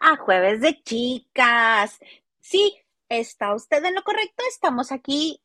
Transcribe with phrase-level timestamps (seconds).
[0.00, 1.98] A Jueves de Chicas.
[2.40, 2.76] Sí,
[3.08, 4.42] está usted en lo correcto.
[4.48, 5.42] Estamos aquí,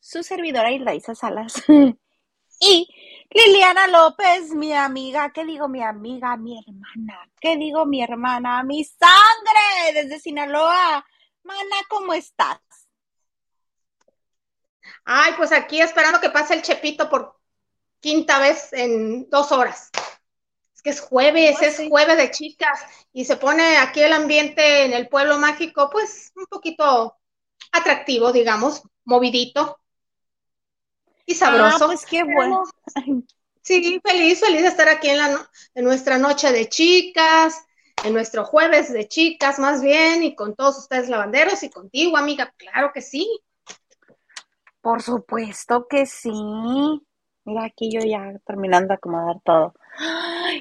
[0.00, 1.62] su servidora Irdaisa Salas
[2.60, 2.88] y
[3.30, 5.32] Liliana López, mi amiga.
[5.32, 6.36] ¿Qué digo mi amiga?
[6.36, 7.30] Mi hermana.
[7.40, 8.62] ¿Qué digo mi hermana?
[8.62, 11.04] Mi sangre desde Sinaloa.
[11.42, 12.60] Mana, ¿cómo estás?
[15.04, 17.38] Ay, pues aquí esperando que pase el Chepito por
[18.00, 19.90] quinta vez en dos horas
[20.84, 22.78] que es jueves, es jueves de chicas
[23.12, 27.16] y se pone aquí el ambiente en el pueblo mágico, pues un poquito
[27.72, 29.80] atractivo, digamos, movidito
[31.24, 31.84] y sabroso.
[31.84, 32.62] Ah, pues qué bueno.
[33.66, 37.64] Sí, feliz, feliz de estar aquí en, la, en nuestra noche de chicas,
[38.04, 42.52] en nuestro jueves de chicas más bien, y con todos ustedes lavanderos y contigo, amiga,
[42.58, 43.26] claro que sí.
[44.82, 46.30] Por supuesto que sí.
[47.46, 49.72] Mira, aquí yo ya terminando de acomodar todo.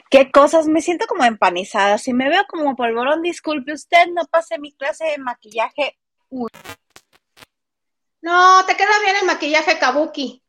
[0.09, 1.97] Qué cosas, me siento como empanizada.
[1.97, 5.97] Si me veo como polvorón, disculpe usted, no pase mi clase de maquillaje.
[8.21, 10.43] No, te queda bien el maquillaje kabuki.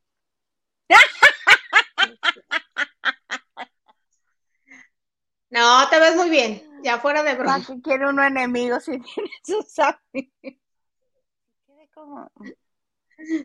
[5.51, 7.64] no, te ves muy bien, ya fuera de broma.
[7.67, 9.75] que quiere uno enemigo si tiene sus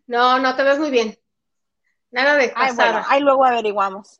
[0.07, 1.17] No, no te ves muy bien.
[2.11, 4.19] Nada de Ay, bueno, ahí luego averiguamos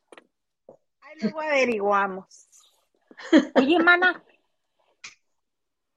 [1.22, 2.48] luego averiguamos.
[3.56, 4.24] Oye, mana.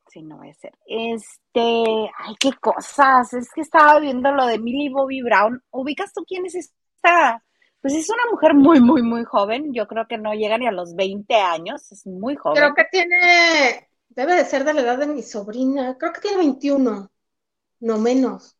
[0.08, 0.72] Sí, no va a ser.
[0.86, 3.32] Este, ay, qué cosas.
[3.32, 5.62] Es que estaba viendo lo de Millie Bobby Brown.
[5.70, 7.42] ¿Ubicas tú quién es esta?
[7.80, 9.72] Pues es una mujer muy, muy, muy joven.
[9.72, 11.90] Yo creo que no llega ni a los 20 años.
[11.90, 12.62] Es muy joven.
[12.62, 15.96] Creo que tiene, debe de ser de la edad de mi sobrina.
[15.98, 17.10] Creo que tiene 21,
[17.80, 18.56] no menos.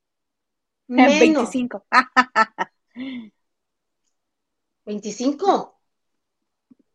[0.86, 1.18] menos.
[1.18, 1.86] 25.
[4.90, 5.78] 25.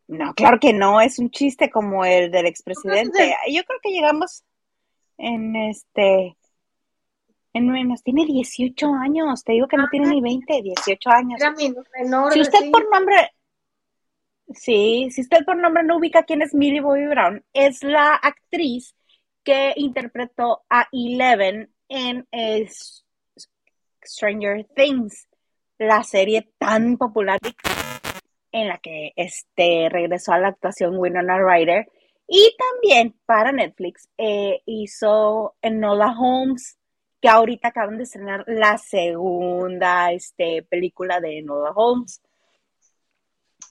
[0.07, 3.33] No, claro que no, es un chiste como el del expresidente.
[3.49, 4.43] Yo creo que llegamos
[5.17, 6.35] en este,
[7.53, 11.41] en menos, tiene 18 años, te digo que no tiene ni 20, 18 años.
[12.33, 13.31] si usted por nombre,
[14.53, 18.93] sí, si usted por nombre no ubica quién es Millie Bobby Brown, es la actriz
[19.43, 22.27] que interpretó a Eleven en
[24.03, 25.27] Stranger Things,
[25.77, 27.39] la serie tan popular
[28.55, 31.91] en la que este, regresó a la actuación Winona Ryder.
[32.25, 36.77] Y también para Netflix eh, hizo Enola Holmes,
[37.19, 42.21] que ahorita acaban de estrenar la segunda este, película de Enola Holmes.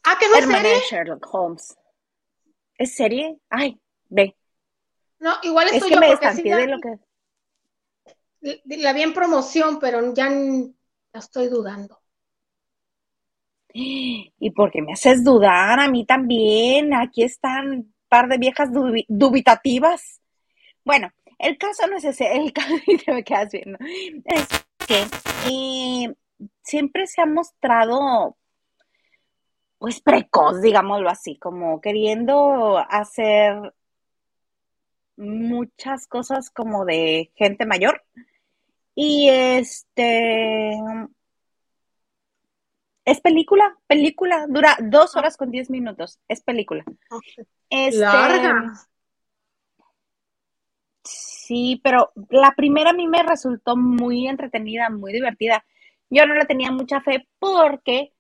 [0.04, 0.80] Ah, ¿qué no es serie?
[0.90, 1.78] Sherlock Holmes.
[2.76, 3.38] ¿Es serie?
[3.48, 3.80] Ay,
[4.10, 4.36] ve.
[5.18, 6.98] No, igual es que me descanté de lo que...
[8.66, 12.03] La vi en promoción, pero ya la estoy dudando.
[13.76, 16.94] Y porque me haces dudar, a mí también.
[16.94, 18.70] Aquí están un par de viejas
[19.08, 20.20] dubitativas.
[20.84, 23.78] Bueno, el caso no es ese, el caso que me quedas viendo.
[24.24, 24.46] Es
[24.86, 25.04] que
[25.50, 26.14] eh,
[26.62, 28.36] siempre se ha mostrado,
[29.78, 33.74] pues, precoz, digámoslo así, como queriendo hacer
[35.16, 38.02] muchas cosas como de gente mayor.
[38.94, 40.78] Y este,
[43.04, 45.20] es película, película, dura dos ah.
[45.20, 46.84] horas con diez minutos, es película.
[47.70, 48.74] Este, Larga.
[51.02, 55.64] Sí, pero la primera a mí me resultó muy entretenida, muy divertida.
[56.08, 58.14] Yo no le tenía mucha fe porque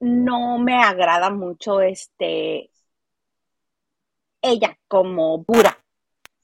[0.00, 2.70] no me agrada mucho este
[4.42, 5.78] ella como pura.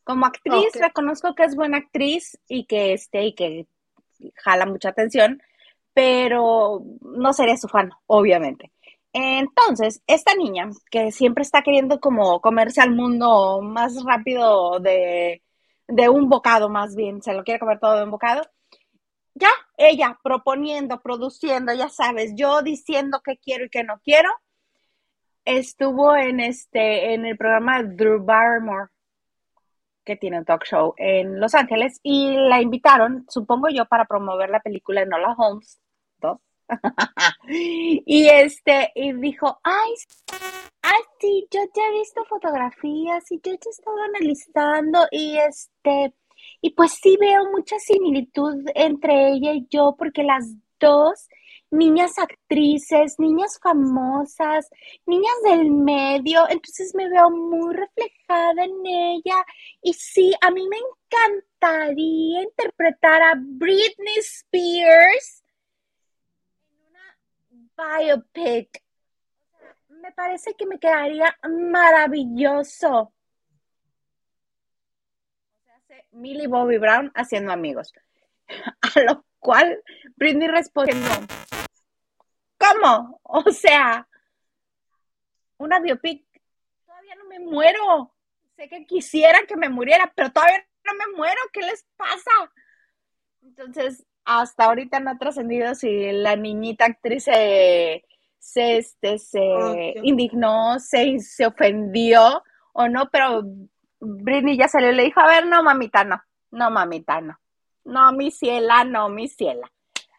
[0.05, 3.67] Como actriz reconozco que es buena actriz y que este y que
[4.37, 5.43] jala mucha atención,
[5.95, 8.73] pero no sería su fan, obviamente.
[9.13, 15.43] Entonces, esta niña, que siempre está queriendo como comerse al mundo más rápido de,
[15.87, 18.43] de un bocado, más bien, se lo quiere comer todo de un bocado,
[19.35, 24.31] ya ella proponiendo, produciendo, ya sabes, yo diciendo qué quiero y qué no quiero,
[25.45, 28.89] estuvo en este, en el programa Drew Barrymore,
[30.05, 34.51] que tiene un talk show en Los Ángeles, y la invitaron, supongo yo, para promover
[34.51, 35.81] la película Enola Holmes,
[37.49, 39.91] y este, y dijo, ay,
[40.83, 46.15] ay, sí, yo te he visto fotografías y yo te he estado analizando y este,
[46.61, 50.45] y pues sí veo mucha similitud entre ella y yo porque las
[50.81, 51.29] dos
[51.71, 54.69] niñas actrices, niñas famosas,
[55.07, 59.45] niñas del medio, entonces me veo muy reflejada en ella.
[59.83, 65.44] Y sí, a mí me encantaría interpretar a Britney Spears
[67.77, 68.83] biopic.
[69.89, 73.13] Me parece que me quedaría maravilloso.
[76.13, 77.93] Millie Bobby Brown haciendo amigos.
[78.97, 79.83] A lo cual
[80.17, 80.97] Britney respondió,
[82.59, 83.21] ¿cómo?
[83.23, 84.09] O sea,
[85.59, 86.25] una biopic,
[86.87, 88.15] todavía no me muero.
[88.57, 91.41] Sé que quisiera que me muriera, pero todavía no me muero.
[91.53, 92.31] ¿Qué les pasa?
[93.43, 98.05] Entonces, hasta ahorita no ha trascendido si la niñita actriz se,
[98.39, 102.43] se, este, se indignó, se, se ofendió
[102.73, 103.43] o no, pero
[104.01, 107.39] Britney ya salió y le dijo, a ver, no, mamita, no, no, mamita, no.
[107.85, 109.71] No, mi ciela, no, mi ciela.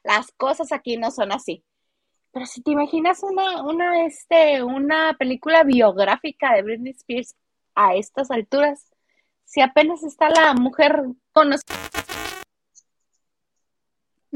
[0.03, 1.63] Las cosas aquí no son así.
[2.31, 7.35] Pero si te imaginas una, una, este, una película biográfica de Britney Spears
[7.73, 8.91] a estas alturas,
[9.45, 11.01] si apenas está la mujer
[11.31, 12.04] conocida.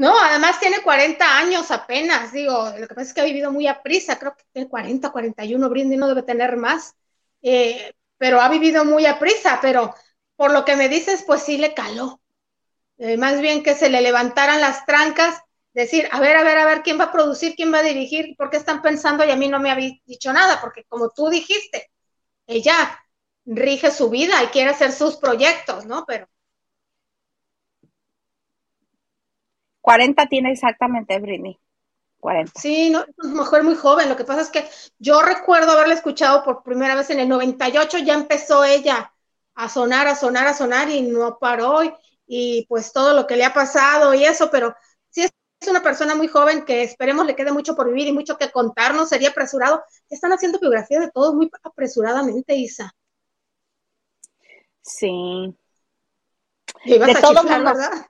[0.00, 3.66] No, además tiene 40 años apenas, digo, lo que pasa es que ha vivido muy
[3.66, 6.94] a prisa, creo que tiene 40, 41, Britney no debe tener más.
[7.42, 9.94] Eh, pero ha vivido muy a prisa, pero
[10.36, 12.22] por lo que me dices, pues sí le caló.
[12.98, 15.42] Eh, más bien que se le levantaran las trancas,
[15.74, 18.36] decir, a ver, a ver, a ver, ¿quién va a producir, quién va a dirigir?
[18.38, 20.60] ¿Por qué están pensando y a mí no me habéis dicho nada?
[20.62, 21.90] Porque como tú dijiste,
[22.46, 22.98] ella
[23.46, 26.04] rige su vida y quiere hacer sus proyectos, ¿no?
[26.06, 26.28] Pero...
[29.90, 31.58] 40 tiene exactamente Britney.
[32.20, 32.60] 40.
[32.60, 34.08] Sí, no, es una mujer muy joven.
[34.08, 34.68] Lo que pasa es que
[35.00, 39.12] yo recuerdo haberla escuchado por primera vez en el 98, ya empezó ella
[39.54, 41.80] a sonar, a sonar, a sonar y no paró.
[42.24, 44.76] Y, pues todo lo que le ha pasado y eso, pero
[45.08, 45.32] sí es,
[45.68, 49.08] una persona muy joven que esperemos le quede mucho por vivir y mucho que contarnos.
[49.08, 49.82] Sería apresurado.
[50.08, 52.94] Están haciendo biografía de todos muy apresuradamente, Isa.
[54.82, 55.52] Sí.
[56.84, 57.74] de todo mundo.
[57.74, 58.06] ¿verdad?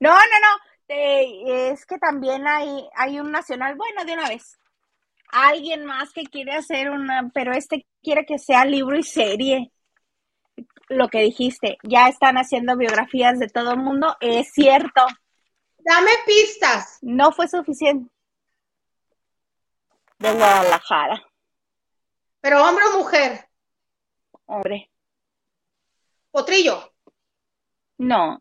[0.00, 0.76] No, no, no.
[0.88, 4.58] Es que también hay, hay un nacional, bueno, de una vez.
[5.30, 9.72] Alguien más que quiere hacer una, pero este quiere que sea libro y serie.
[10.88, 15.04] Lo que dijiste, ya están haciendo biografías de todo el mundo, es cierto.
[15.78, 16.98] Dame pistas.
[17.02, 18.10] No fue suficiente.
[20.18, 21.22] De Guadalajara.
[22.40, 23.48] ¿Pero hombre o mujer?
[24.46, 24.90] Hombre.
[26.30, 26.92] ¿Potrillo?
[27.98, 28.40] No.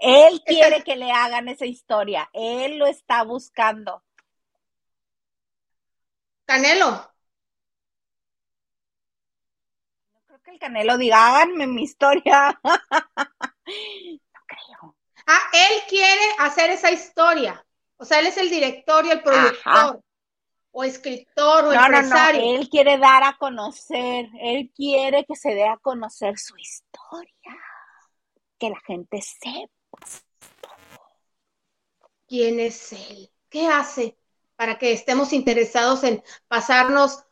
[0.00, 2.28] Él quiere que le hagan esa historia.
[2.32, 4.02] Él lo está buscando.
[6.46, 6.90] Canelo.
[10.10, 12.58] No creo que el Canelo diga, háganme mi historia.
[12.64, 14.96] no creo.
[15.26, 17.64] Ah, él quiere hacer esa historia.
[17.98, 20.02] O sea, él es el director y el productor.
[20.72, 22.40] O escritor o empresario.
[22.40, 27.56] No, él quiere dar a conocer, él quiere que se dé a conocer su historia.
[28.56, 29.79] Que la gente sepa
[32.26, 33.30] ¿Quién es él?
[33.48, 34.16] ¿Qué hace
[34.56, 37.24] para que estemos interesados en pasarnos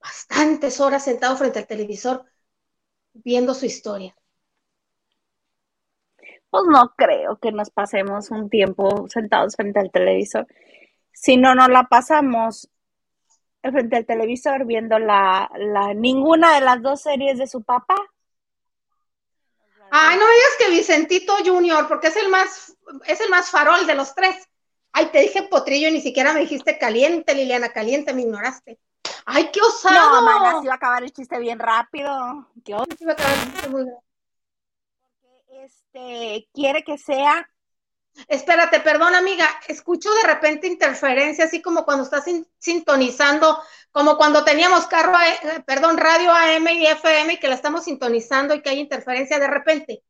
[0.00, 2.24] bastantes horas sentados frente al televisor
[3.12, 4.14] viendo su historia?
[6.50, 10.46] Pues no creo que nos pasemos un tiempo sentados frente al televisor.
[11.12, 12.68] Si no nos la pasamos
[13.62, 15.50] frente al televisor viendo la,
[15.94, 17.94] ninguna de las dos series de su papá,
[19.90, 23.94] Ay, no digas que Vicentito Junior, porque es el más, es el más farol de
[23.94, 24.48] los tres.
[24.92, 28.78] Ay, te dije potrillo y ni siquiera me dijiste caliente, Liliana, caliente, me ignoraste.
[29.24, 30.20] Ay, qué osado.
[30.20, 32.48] No, manas, iba a acabar el chiste bien rápido.
[32.64, 32.74] Qué.
[35.22, 37.48] Porque este quiere que sea
[38.28, 42.24] Espérate, perdón, amiga, escucho de repente interferencia, así como cuando estás
[42.58, 43.58] sintonizando,
[43.92, 48.54] como cuando teníamos carro, eh, perdón, radio AM y FM y que la estamos sintonizando
[48.54, 50.02] y que hay interferencia de repente.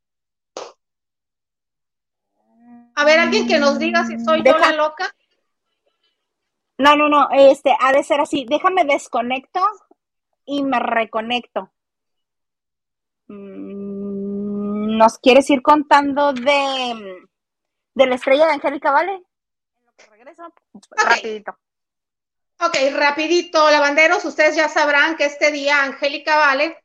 [2.94, 5.14] A ver, alguien que nos diga si soy yo la loca.
[6.76, 8.46] No, no, no, este, ha de ser así.
[8.48, 9.60] Déjame desconecto
[10.44, 11.70] y me reconecto.
[13.28, 17.28] Mm, ¿Nos quieres ir contando de
[17.94, 19.22] de la estrella de Angélica Vale.
[20.10, 20.52] Regreso,
[20.90, 21.58] rapidito.
[22.60, 26.82] Ok, rapidito, lavanderos, ustedes ya sabrán que este día Angélica Vale,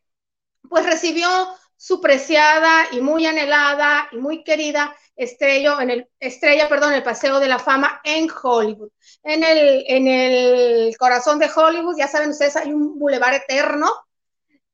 [0.69, 1.29] pues recibió
[1.75, 7.39] su preciada y muy anhelada y muy querida estrella, en el, estrella, perdón, el Paseo
[7.39, 8.89] de la Fama en Hollywood.
[9.23, 14.04] En el, en el corazón de Hollywood, ya saben ustedes, hay un bulevar eterno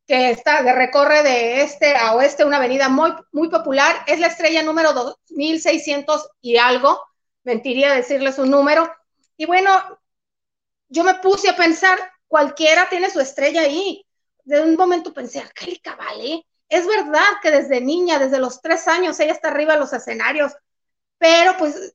[0.07, 4.03] que está de recorre de este a oeste, una avenida muy, muy popular.
[4.07, 7.01] Es la estrella número 2600 y algo.
[7.43, 8.91] Mentiría decirles un número.
[9.37, 9.71] Y bueno,
[10.89, 14.05] yo me puse a pensar, cualquiera tiene su estrella ahí.
[14.43, 16.45] De un momento pensé, Angélica, vale.
[16.67, 20.53] Es verdad que desde niña, desde los tres años, ella está arriba de los escenarios,
[21.17, 21.93] pero pues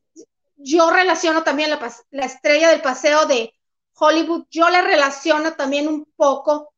[0.57, 3.53] yo relaciono también la, la estrella del paseo de
[3.95, 6.75] Hollywood, yo la relaciono también un poco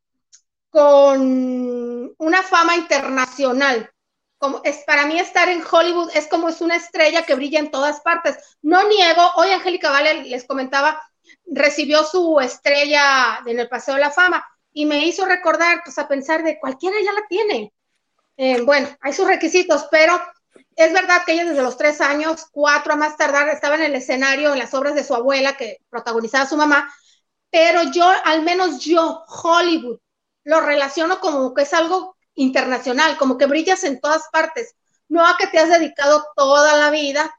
[0.78, 3.90] con una fama internacional.
[4.38, 7.72] Como es, para mí estar en Hollywood es como es una estrella que brilla en
[7.72, 8.36] todas partes.
[8.62, 11.02] No niego, hoy Angélica Vale les comentaba,
[11.46, 16.06] recibió su estrella en el Paseo de la Fama y me hizo recordar, pues a
[16.06, 17.72] pensar de cualquiera ya la tiene.
[18.36, 20.22] Eh, bueno, hay sus requisitos, pero
[20.76, 23.96] es verdad que ella desde los tres años, cuatro a más tardar, estaba en el
[23.96, 26.88] escenario en las obras de su abuela que protagonizaba su mamá,
[27.50, 29.98] pero yo, al menos yo, Hollywood,
[30.48, 34.74] lo relaciono como que es algo internacional, como que brillas en todas partes,
[35.06, 37.38] no a que te has dedicado toda la vida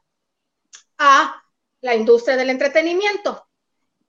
[0.96, 1.42] a
[1.80, 3.44] la industria del entretenimiento.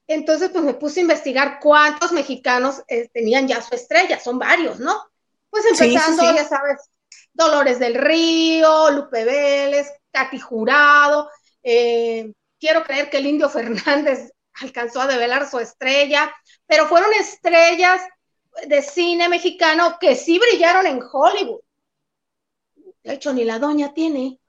[0.05, 4.79] Entonces, pues me puse a investigar cuántos mexicanos eh, tenían ya su estrella, son varios,
[4.79, 5.03] ¿no?
[5.49, 6.91] Pues empezando, ya sabes,
[7.33, 11.27] Dolores del Río, Lupe Vélez, Katy Jurado,
[11.63, 14.31] eh, quiero creer que el Indio Fernández
[14.61, 16.31] alcanzó a develar su estrella,
[16.67, 17.99] pero fueron estrellas
[18.67, 21.61] de cine mexicano que sí brillaron en Hollywood.
[23.03, 24.39] De hecho, ni la doña tiene.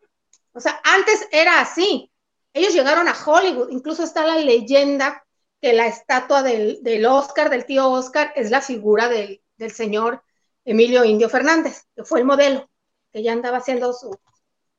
[0.52, 2.11] O sea, antes era así.
[2.52, 5.25] Ellos llegaron a Hollywood, incluso está la leyenda
[5.61, 10.23] que la estatua del, del Oscar, del tío Oscar, es la figura del, del señor
[10.64, 12.69] Emilio Indio Fernández, que fue el modelo,
[13.12, 14.19] que ya andaba haciendo su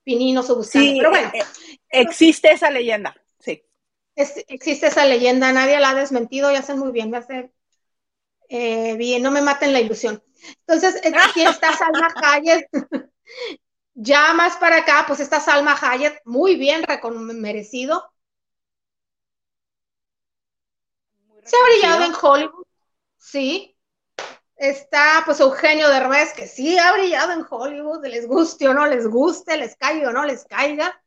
[0.04, 0.92] pinino, su buscando.
[0.92, 1.32] Sí, Pero bueno.
[1.34, 1.44] Eh,
[1.90, 3.64] existe esa leyenda, sí.
[4.16, 7.52] existe esa leyenda, nadie la ha desmentido y hace muy bien, me hace
[8.56, 10.22] eh, bien, no me maten la ilusión.
[10.68, 12.70] Entonces, aquí está Salma Hayek.
[13.96, 16.86] ya más para acá, pues está Salma Hayek, muy bien
[17.34, 18.08] merecido.
[21.44, 22.66] Se ha brillado en Hollywood,
[23.18, 23.76] sí,
[24.56, 29.08] Está pues Eugenio Derbez, que sí ha brillado en Hollywood, les guste o no les
[29.08, 31.02] guste, les caiga o no les caiga.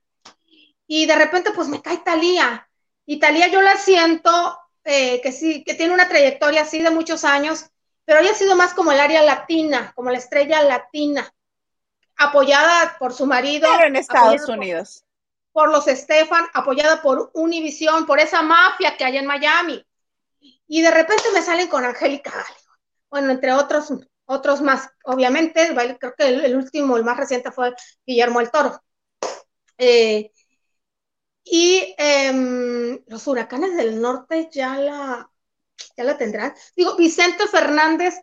[0.86, 2.68] Y de repente pues me cae Talía.
[3.06, 7.24] Y Talía yo la siento eh, que sí, que tiene una trayectoria así de muchos
[7.24, 7.66] años,
[8.04, 11.30] pero ella ha sido más como el área latina, como la estrella latina,
[12.16, 13.68] apoyada por su marido.
[13.82, 15.04] en Estados Unidos.
[15.52, 19.84] Por, los Estefan, apoyada por Univision, por esa mafia que hay en Miami.
[20.68, 22.32] Y de repente me salen con Angélica
[23.10, 23.92] bueno, entre otros,
[24.26, 27.74] otros más, obviamente, creo que el, último, el más reciente fue
[28.04, 28.80] Guillermo el Toro.
[29.78, 30.32] Eh,
[31.48, 35.30] y em, los huracanes del norte ya la,
[35.96, 36.52] ya la tendrán.
[36.74, 38.20] Digo, Vicente Fernández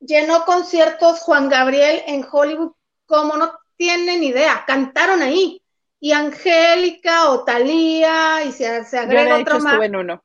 [0.00, 2.72] llenó conciertos Juan Gabriel en Hollywood
[3.06, 5.62] como no tienen idea, cantaron ahí.
[6.00, 9.82] Y Angélica o Talía, y se, se agrega otro más.
[9.82, 10.24] en uno.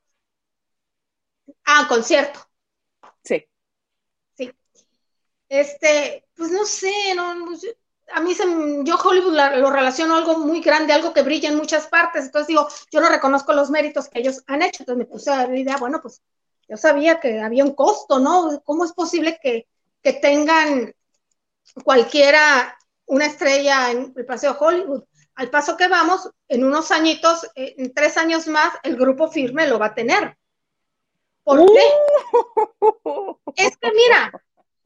[1.65, 2.39] Ah, concierto.
[5.47, 7.35] Este, pues no sé, no,
[8.13, 8.43] a mí se,
[8.83, 12.67] yo Hollywood lo relaciono algo muy grande, algo que brilla en muchas partes, entonces digo,
[12.91, 15.77] yo no reconozco los méritos que ellos han hecho, entonces me puse a la idea,
[15.77, 16.21] bueno, pues
[16.67, 18.61] yo sabía que había un costo, ¿no?
[18.63, 19.67] ¿Cómo es posible que,
[20.01, 20.93] que tengan
[21.83, 25.03] cualquiera una estrella en el Paseo Hollywood?
[25.35, 29.67] Al paso que vamos, en unos añitos, eh, en tres años más, el grupo firme
[29.67, 30.37] lo va a tener.
[31.43, 31.83] ¿Por qué?
[33.03, 33.35] Uh.
[33.55, 34.31] Es que mira,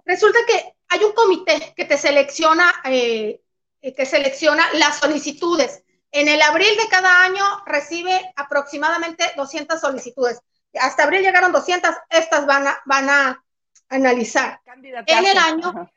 [0.09, 3.41] Resulta que hay un comité que te selecciona, eh,
[3.81, 5.84] que selecciona las solicitudes.
[6.12, 10.41] En el abril de cada año recibe aproximadamente 200 solicitudes.
[10.74, 13.43] Hasta abril llegaron 200, estas van a, van a
[13.89, 14.60] analizar.
[15.05, 15.89] En el año,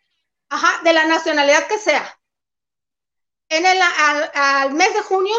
[0.50, 0.82] ajá.
[0.84, 2.18] de la nacionalidad que sea.
[3.48, 5.34] En el, al, al, mes de junio,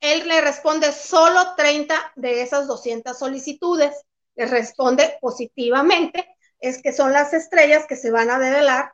[0.00, 3.94] él le responde solo 30 de esas 200 solicitudes.
[4.34, 8.92] Le responde positivamente es que son las estrellas que se van a develar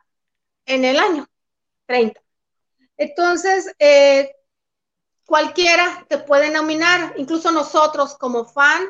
[0.65, 1.27] en el año
[1.85, 2.21] 30.
[2.97, 4.35] Entonces, eh,
[5.25, 8.83] cualquiera te puede nominar, incluso nosotros como fan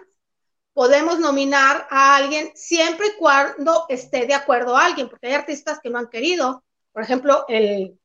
[0.74, 5.79] podemos nominar a alguien siempre y cuando esté de acuerdo a alguien, porque hay artistas
[5.82, 6.65] que no han querido.
[6.91, 7.98] Por ejemplo, el,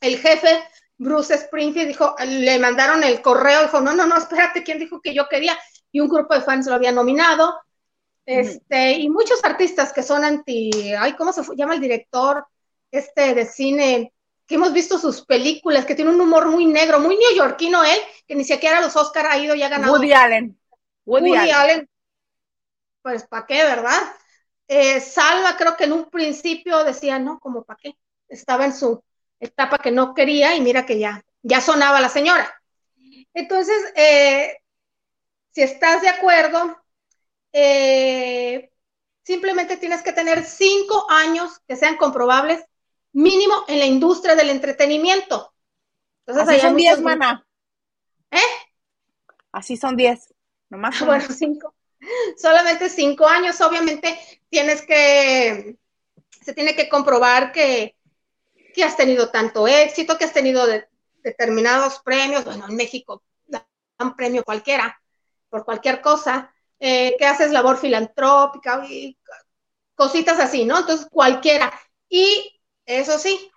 [0.00, 0.62] el jefe
[0.96, 5.14] Bruce Springfield dijo, le mandaron el correo, dijo, no, no, no, espérate, ¿quién dijo que
[5.14, 5.58] yo quería?
[5.90, 7.58] Y un grupo de fans lo había nominado.
[8.30, 12.46] Este, y muchos artistas que son anti, ay, ¿cómo se llama el director
[12.90, 14.12] este de cine?
[14.46, 18.34] Que hemos visto sus películas, que tiene un humor muy negro, muy neoyorquino él, que
[18.34, 19.94] ni siquiera los Oscar ha ido y ha ganado.
[19.94, 20.60] Woody Allen.
[21.06, 21.88] Woody, Allen.
[23.00, 23.98] Pues, ¿para qué, verdad?
[24.66, 27.96] Eh, Salva creo que en un principio decía, no, como para qué.
[28.28, 29.02] Estaba en su
[29.40, 32.60] etapa que no quería y mira que ya, ya sonaba la señora.
[33.32, 34.58] Entonces, eh,
[35.50, 36.76] si estás de acuerdo,
[37.60, 38.72] eh,
[39.22, 42.64] simplemente tienes que tener cinco años que sean comprobables
[43.12, 45.52] mínimo en la industria del entretenimiento.
[46.26, 47.46] Entonces, Así son diez, mana.
[48.30, 48.38] ¿Eh?
[49.52, 50.32] Así son diez.
[50.68, 51.74] Nomás Bueno, cinco.
[52.36, 53.60] solamente cinco años.
[53.60, 55.76] Obviamente tienes que,
[56.42, 57.96] se tiene que comprobar que,
[58.74, 60.66] que has tenido tanto éxito, que has tenido
[61.22, 62.44] determinados premios.
[62.44, 65.00] Bueno, en México dan premio cualquiera,
[65.48, 69.18] por cualquier cosa, eh, que haces labor filantrópica y
[69.94, 70.78] cositas así, ¿no?
[70.78, 71.72] Entonces, cualquiera.
[72.08, 73.50] Y eso sí,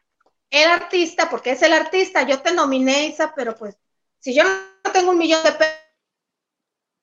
[0.50, 3.78] el artista, porque es el artista, yo te nominé, Isa, pero pues,
[4.20, 5.56] si yo no tengo un millón de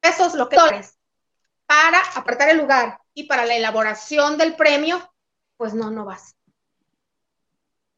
[0.00, 0.98] pesos, lo que es
[1.68, 5.12] para apartar el lugar y para la elaboración del premio,
[5.58, 6.34] pues no, no vas.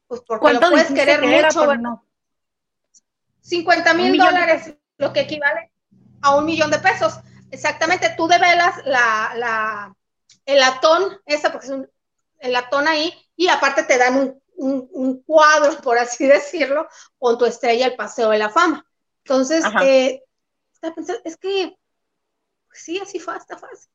[0.08, 1.76] Pues porque lo puedes querer mucho.
[1.76, 2.04] no?
[3.42, 5.70] 50 mil dólares, lo que equivale
[6.20, 7.14] a un millón de pesos.
[7.50, 9.96] Exactamente, tú develas la, la,
[10.44, 11.90] el latón, esa, porque es un,
[12.38, 14.42] el latón ahí, y aparte te dan un,
[14.92, 16.86] un, cuadro, por así decirlo,
[17.18, 18.86] con tu estrella el Paseo de la Fama.
[19.24, 20.22] Entonces, eh,
[21.24, 21.76] es que,
[22.68, 23.90] pues sí, así fue, está fácil.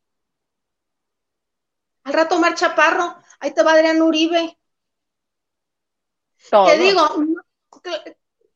[2.03, 4.57] Al rato Mar Chaparro, ahí te va Adrián Uribe.
[6.51, 7.01] Te digo,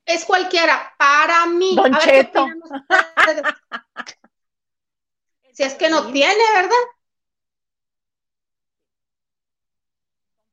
[0.06, 1.76] es cualquiera, para mí.
[1.76, 2.46] Don Cheto.
[5.60, 6.72] Si es que no tiene, ¿verdad?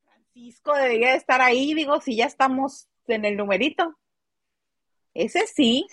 [0.03, 3.97] Francisco debería estar ahí, digo, si ya estamos en el numerito.
[5.15, 5.87] Ese sí,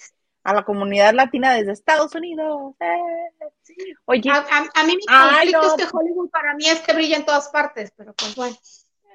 [0.43, 2.73] a la comunidad latina desde Estados Unidos.
[2.79, 7.25] Eh, Oye, a, mí mi conflicto es que Hollywood para mí es que brilla en
[7.25, 8.55] todas partes, pero pues bueno.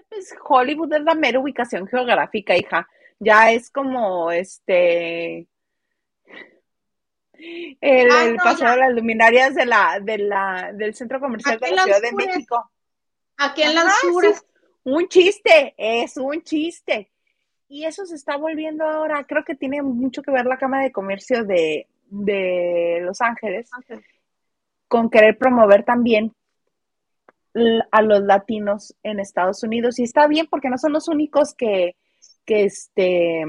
[0.09, 2.87] Pues Hollywood es la mera ubicación geográfica, hija.
[3.19, 5.49] Ya es como este
[7.81, 11.85] el, ah, paseo de las luminarias de la, de la, del centro comercial de la
[11.85, 12.71] Ciudad de México.
[13.37, 14.45] Aquí en las Lanzures
[14.85, 17.11] un chiste, es un chiste.
[17.69, 20.93] Y eso se está volviendo ahora, creo que tiene mucho que ver la Cámara de
[20.93, 21.87] Comercio de,
[23.03, 23.69] Los Ángeles
[24.89, 26.35] con querer promover también
[27.91, 29.99] a los latinos en Estados Unidos.
[29.99, 31.97] Y está bien porque no son los únicos que,
[32.47, 33.45] que, este,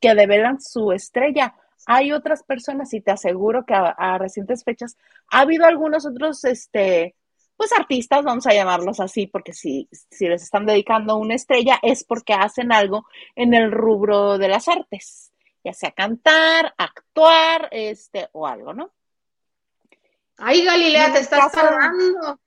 [0.00, 1.54] que develan su estrella.
[1.90, 4.98] Hay otras personas y te aseguro que a, a recientes fechas
[5.30, 7.16] ha habido algunos otros este,
[7.56, 12.04] pues artistas, vamos a llamarlos así, porque si, si les están dedicando una estrella es
[12.04, 15.32] porque hacen algo en el rubro de las artes,
[15.64, 18.92] ya sea cantar, actuar, este, o algo, ¿no?
[20.36, 22.38] Ay, Galilea, te estás tardando.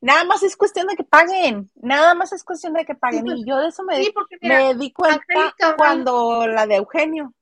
[0.00, 3.26] Nada más es cuestión de que paguen, nada más es cuestión de que paguen.
[3.26, 4.00] y yo de eso me,
[4.40, 7.34] me di cuenta cuando la de Eugenio,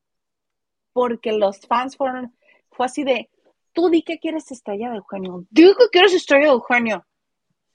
[0.93, 2.35] porque los fans fueron,
[2.71, 3.31] fue así de,
[3.73, 5.45] tú di que quieres estrella de Eugenio.
[5.51, 7.07] Digo que quieres estrella de Eugenio.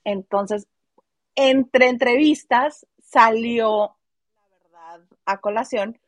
[0.03, 0.67] Entonces,
[1.35, 3.95] entre entrevistas salió,
[4.71, 5.99] la verdad, a colación,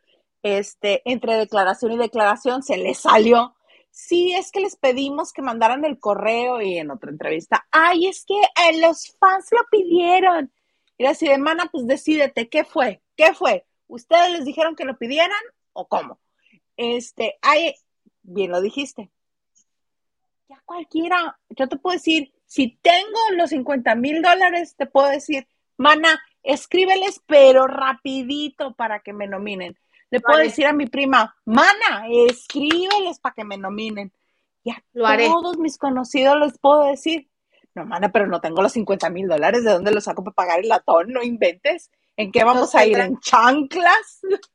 [0.41, 3.55] este, entre declaración y declaración se le salió.
[3.95, 8.25] Sí, es que les pedimos que mandaran el correo y en otra entrevista, ay, es
[8.25, 10.51] que eh, los fans lo pidieron.
[10.97, 13.03] Y así de, mana, pues decídete, ¿qué fue?
[13.15, 13.67] ¿Qué fue?
[13.87, 15.41] ¿Ustedes les dijeron que lo pidieran
[15.73, 16.19] o cómo?
[16.75, 17.75] Este, ay,
[18.23, 19.11] bien lo dijiste,
[20.65, 26.21] cualquiera, yo te puedo decir, si tengo los 50 mil dólares, te puedo decir, mana,
[26.43, 29.77] escríbeles, pero rapidito para que me nominen.
[30.13, 34.13] Le puedo decir a mi prima, mana, escríbeles para que me nominen.
[34.63, 37.31] Y a todos mis conocidos les puedo decir,
[37.73, 40.59] no, mana, pero no tengo los 50 mil dólares, ¿de dónde los saco para pagar
[40.59, 41.11] el latón?
[41.11, 41.89] No inventes.
[42.15, 42.99] ¿En qué vamos a ir?
[42.99, 44.21] ¿En chanclas?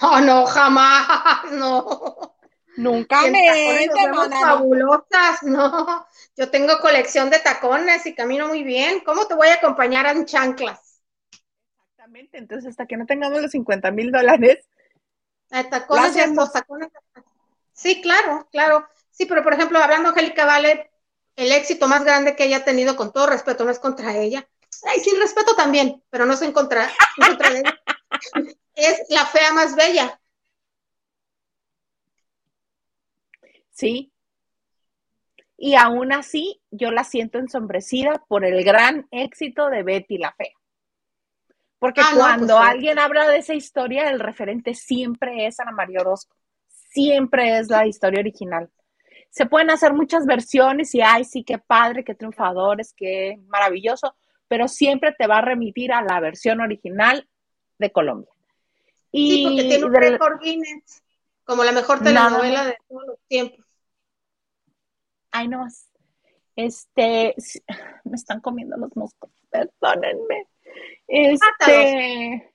[0.00, 2.34] Oh, no, jamás, no.
[2.76, 3.88] Nunca me
[4.40, 6.06] fabulosas, no.
[6.36, 9.00] Yo tengo colección de tacones y camino muy bien.
[9.04, 11.02] ¿Cómo te voy a acompañar en chanclas?
[11.92, 14.66] Exactamente, entonces hasta que no tengamos los 50 mil dólares.
[15.70, 16.14] Tacones,
[16.52, 16.88] tacones.
[17.72, 18.86] Sí, claro, claro.
[19.10, 20.90] Sí, pero por ejemplo, hablando Angélica Vale,
[21.36, 24.48] el éxito más grande que ella ha tenido, con todo respeto, no es contra ella.
[24.84, 27.80] Ay, sin respeto también, pero no es en contra, en contra de ella.
[28.74, 30.18] es la fea más bella.
[33.72, 34.12] ¿sí?
[35.56, 40.54] Y aún así, yo la siento ensombrecida por el gran éxito de Betty la Fea.
[41.82, 45.98] Porque ah, cuando pues alguien habla de esa historia, el referente siempre es Ana María
[45.98, 46.36] Orozco.
[46.68, 48.70] Siempre es la historia original.
[49.30, 54.14] Se pueden hacer muchas versiones y, ay, sí, qué padre, qué triunfadores, qué maravilloso,
[54.46, 57.28] pero siempre te va a remitir a la versión original
[57.78, 58.30] de Colombia.
[59.10, 61.02] Y sí, porque tiene un récord Guinness
[61.42, 63.66] como la mejor telenovela de todos los tiempos.
[65.32, 65.90] Ay, no más.
[66.54, 67.34] Este,
[68.04, 70.46] me están comiendo los moscos, perdónenme.
[71.06, 72.52] Este,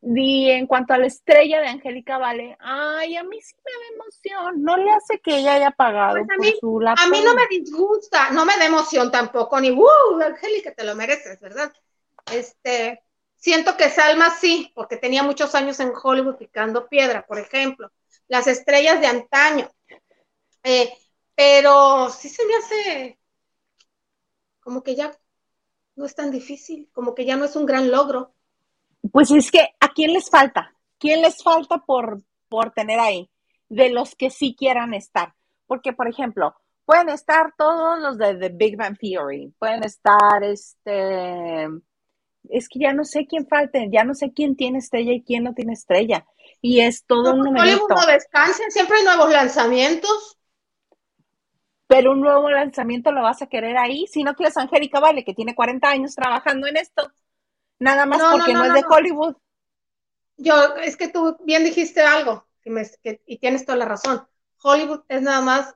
[0.00, 3.94] Y en cuanto a la estrella de Angélica Vale, ay, a mí sí me da
[3.94, 4.62] emoción.
[4.62, 7.10] No le hace que ella haya pagado Pues a por mí- su A laptop.
[7.10, 9.86] mí no me disgusta, no me da emoción tampoco, ni ¡uh!
[10.24, 11.72] Angélica, te lo mereces, ¿verdad?
[12.32, 13.02] Este,
[13.36, 17.90] siento que Salma sí, porque tenía muchos años en Hollywood picando piedra, por ejemplo.
[18.28, 19.68] Las estrellas de antaño.
[20.62, 20.92] Eh,
[21.34, 23.17] pero sí se me hace
[24.68, 25.18] como que ya
[25.96, 28.34] no es tan difícil, como que ya no es un gran logro.
[29.10, 30.74] Pues es que, ¿a quién les falta?
[30.98, 33.30] ¿Quién les falta por, por tener ahí?
[33.70, 35.32] De los que sí quieran estar.
[35.66, 36.54] Porque, por ejemplo,
[36.84, 41.64] pueden estar todos los de The Big Bang Theory, pueden estar, este,
[42.50, 45.44] es que ya no sé quién falta, ya no sé quién tiene estrella y quién
[45.44, 46.26] no tiene estrella.
[46.60, 47.86] Y es todo un No, numerito.
[47.88, 50.37] No descansen, siempre hay nuevos lanzamientos.
[51.88, 54.06] Pero un nuevo lanzamiento lo vas a querer ahí.
[54.08, 57.12] Si no quieres Angélica Vale, que tiene 40 años trabajando en esto,
[57.80, 58.82] nada más No, porque no, no, es de.
[58.90, 59.36] Hollywood.
[60.36, 64.26] Yo, es que tú bien dijiste algo, que me- que- y tienes toda la razón.
[64.62, 65.74] Hollywood es nada más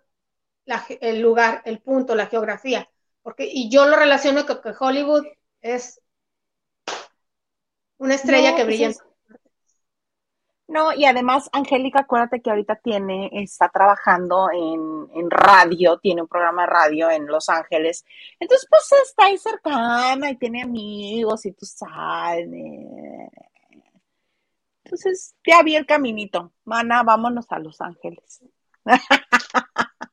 [0.67, 2.89] la el lugar, el punto, la geografía.
[3.23, 5.25] Porque, y yo lo relaciono con que Hollywood
[5.61, 6.01] es
[7.99, 8.89] una estrella que pues brilla.
[8.89, 9.03] es-
[10.73, 16.29] No, y además, Angélica, acuérdate que ahorita tiene, está trabajando en, en radio, tiene un
[16.29, 18.07] programa de radio en Los Ángeles.
[18.41, 22.49] Entonces, pues está ahí cercana y tiene amigos y tú sabes.
[24.83, 26.55] Entonces, ya vi el caminito.
[26.65, 28.41] Mana, vámonos a Los Ángeles.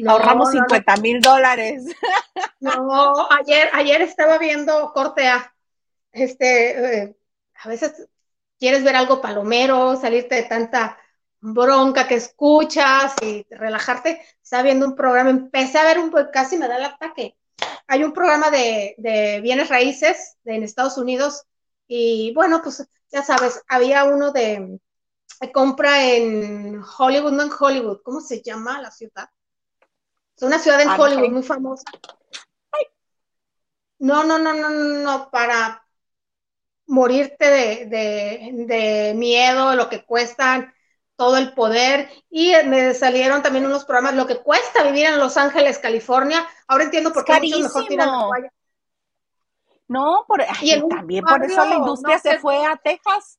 [0.00, 0.68] No, Ahorramos no, no.
[0.68, 1.84] 50 mil dólares.
[2.58, 5.54] No, ayer, ayer estaba viendo Corte A.
[6.10, 7.16] Este, eh,
[7.62, 8.08] a veces
[8.62, 10.96] quieres ver algo palomero, salirte de tanta
[11.40, 14.22] bronca que escuchas y relajarte.
[14.40, 17.36] Estaba viendo un programa, empecé a ver un, pues, casi me da el ataque.
[17.88, 21.42] Hay un programa de, de bienes raíces de, en Estados Unidos
[21.88, 24.78] y bueno, pues ya sabes, había uno de,
[25.40, 29.28] de compra en Hollywood, no en Hollywood, ¿cómo se llama la ciudad?
[30.36, 31.82] Es una ciudad en Ah, Hollywood muy famosa.
[33.98, 35.81] No, no, no, no, no, no, para
[36.92, 40.72] morirte de, de, de miedo, lo que cuestan,
[41.16, 42.10] todo el poder.
[42.30, 46.46] Y me salieron también unos programas, lo que cuesta vivir en Los Ángeles, California.
[46.66, 48.52] Ahora entiendo por qué muchos mejor tiran la toalla.
[49.88, 52.38] No, por, ay, Y también por eso la industria no se sé.
[52.38, 53.38] fue a Texas.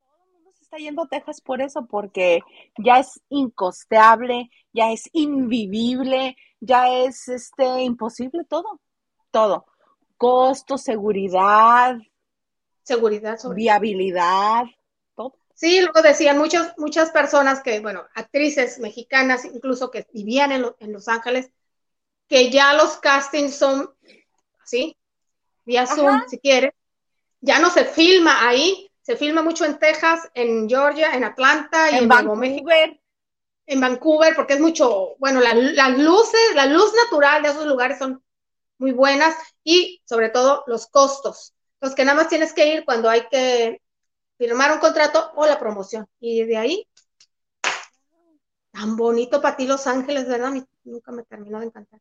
[0.00, 2.40] Todo el mundo se está yendo a Texas por eso, porque
[2.78, 8.80] ya es incosteable, ya es invivible, ya es este imposible todo,
[9.30, 9.66] todo.
[10.16, 11.96] Costo, seguridad,
[12.84, 14.64] Seguridad sobre viabilidad,
[15.14, 15.38] todo.
[15.54, 20.76] Sí, luego decían muchas, muchas personas que, bueno, actrices mexicanas incluso que vivían en, lo-
[20.80, 21.50] en Los Ángeles,
[22.28, 23.90] que ya los castings son
[24.62, 24.96] así,
[25.64, 25.94] vía Ajá.
[25.96, 26.72] Zoom, si quieres.
[27.40, 31.98] Ya no se filma ahí, se filma mucho en Texas, en Georgia, en Atlanta y
[31.98, 33.00] en, En Vancouver,
[33.66, 37.98] en Vancouver, porque es mucho, bueno, la- las luces, la luz natural de esos lugares
[37.98, 38.22] son
[38.78, 41.51] muy buenas y sobre todo los costos.
[41.82, 43.82] Los que nada más tienes que ir cuando hay que
[44.38, 46.06] firmar un contrato o la promoción.
[46.20, 46.88] Y de ahí,
[48.70, 50.52] tan bonito para ti Los Ángeles, ¿verdad?
[50.52, 52.00] Mí nunca me terminó de encantar.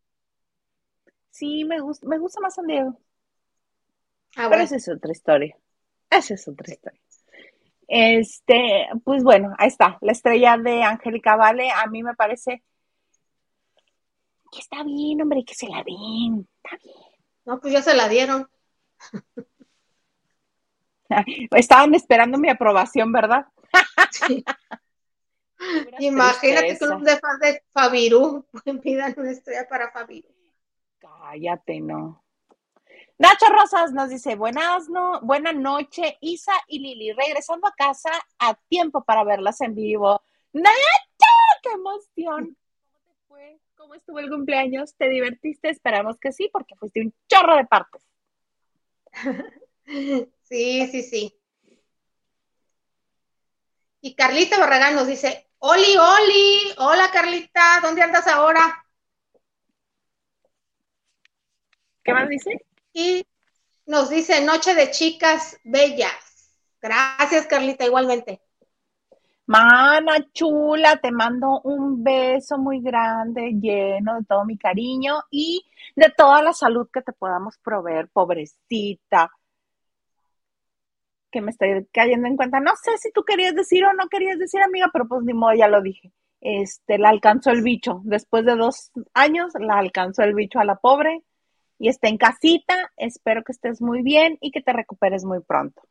[1.32, 3.00] sí, me gusta, me gusta más San Diego.
[4.36, 4.64] Ah, Pero bueno.
[4.64, 5.58] esa es otra historia.
[6.10, 7.02] Esa es otra historia.
[7.88, 9.98] Este, pues bueno, ahí está.
[10.02, 12.64] La estrella de Angélica Vale, a mí me parece
[14.52, 16.48] que está bien, hombre, que se la den.
[16.64, 16.96] Está bien.
[17.46, 18.48] No, pues ya se la dieron.
[21.56, 23.46] Estaban esperando mi aprobación, ¿verdad?
[24.12, 24.44] Sí.
[26.00, 28.46] Imagínate que un de fan de Fabiru
[28.82, 30.30] pidan una estrella para Fabiru.
[31.00, 32.24] Cállate, no.
[33.18, 38.56] Nacho Rosas nos dice, buenas no, buena noche, Isa y Lili, regresando a casa a
[38.68, 40.24] tiempo para verlas en vivo.
[40.54, 40.72] ¡Nacho!
[41.62, 42.58] ¡Qué emoción!
[42.92, 43.60] ¿Cómo te fue?
[43.76, 44.96] ¿Cómo estuvo el cumpleaños?
[44.96, 45.70] ¿Te divertiste?
[45.70, 48.04] Esperamos que sí, porque fuiste un chorro de partes.
[50.52, 51.42] Sí, sí, sí.
[54.02, 58.86] Y Carlita Barragán nos dice, Oli, Oli, hola Carlita, ¿dónde andas ahora?
[62.04, 62.66] ¿Qué más dice?
[62.92, 63.26] Y
[63.86, 66.58] nos dice, Noche de Chicas Bellas.
[66.82, 68.42] Gracias, Carlita, igualmente.
[69.46, 76.10] Mana chula, te mando un beso muy grande, lleno de todo mi cariño y de
[76.10, 79.32] toda la salud que te podamos proveer, pobrecita
[81.32, 82.60] que me estoy cayendo en cuenta.
[82.60, 85.54] No sé si tú querías decir o no querías decir, amiga, pero pues ni modo,
[85.54, 86.12] ya lo dije.
[86.42, 88.02] Este, la alcanzó el bicho.
[88.04, 91.24] Después de dos años, la alcanzó el bicho a la pobre.
[91.80, 92.92] Y está en casita.
[92.98, 95.82] Espero que estés muy bien y que te recuperes muy pronto.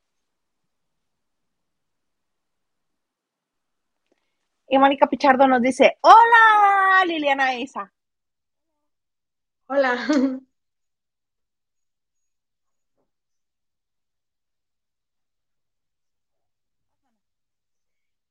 [4.69, 7.93] Y Mónica Pichardo nos dice, hola, Liliana Isa.
[9.67, 9.97] Hola.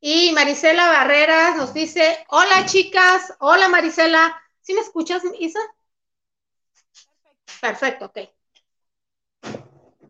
[0.01, 4.41] Y Marisela Barreras nos dice, hola chicas, hola Marisela.
[4.61, 5.59] ¿Sí me escuchas, Isa?
[7.59, 8.17] Perfecto, ok.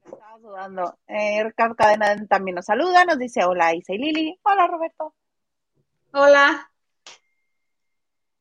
[0.05, 0.99] Estaba dudando.
[1.07, 4.39] Eh, Cadena también nos saluda, nos dice hola Isa y Lili.
[4.43, 5.15] Hola Roberto.
[6.13, 6.71] Hola.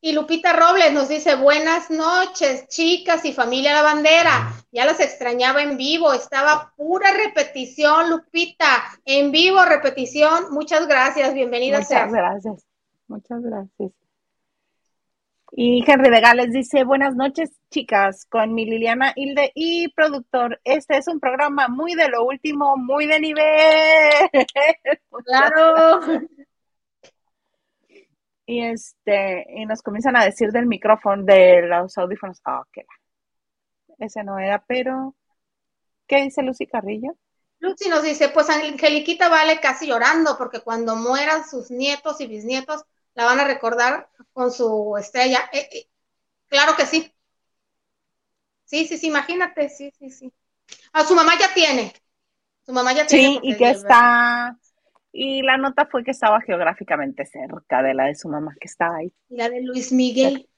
[0.00, 4.52] Y Lupita Robles nos dice, buenas noches, chicas y familia La Bandera.
[4.70, 8.84] Ya las extrañaba en vivo, estaba pura repetición, Lupita.
[9.04, 10.52] En vivo, repetición.
[10.52, 11.80] Muchas gracias, bienvenida.
[11.80, 12.64] Muchas gracias,
[13.08, 13.90] muchas gracias.
[15.52, 20.60] Y Henry de Gales dice, buenas noches, chicas, con mi Liliana Hilde y productor.
[20.62, 23.44] Este es un programa muy de lo último, muy de nivel.
[25.24, 26.00] Claro.
[28.50, 32.40] Y este, y nos comienzan a decir del micrófono, de los audífonos.
[32.44, 32.82] Ah, ok.
[33.98, 35.14] Ese no era, pero.
[36.06, 37.14] ¿Qué dice Lucy Carrillo?
[37.58, 42.86] Lucy nos dice, pues Angeliquita vale casi llorando, porque cuando mueran sus nietos y bisnietos,
[43.12, 45.40] la van a recordar con su estrella.
[45.52, 45.88] Eh, eh,
[46.48, 47.14] claro que sí.
[48.64, 50.32] Sí, sí, sí, imagínate, sí, sí, sí.
[50.94, 51.92] A su mamá ya tiene.
[52.64, 53.28] Su mamá ya tiene.
[53.28, 54.56] Sí, y que está
[55.20, 58.98] y la nota fue que estaba geográficamente cerca de la de su mamá que estaba
[58.98, 59.12] ahí.
[59.28, 60.48] ¿Y la de Luis Miguel?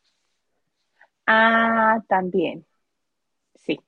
[1.26, 2.66] Ah, también.
[3.54, 3.80] Sí.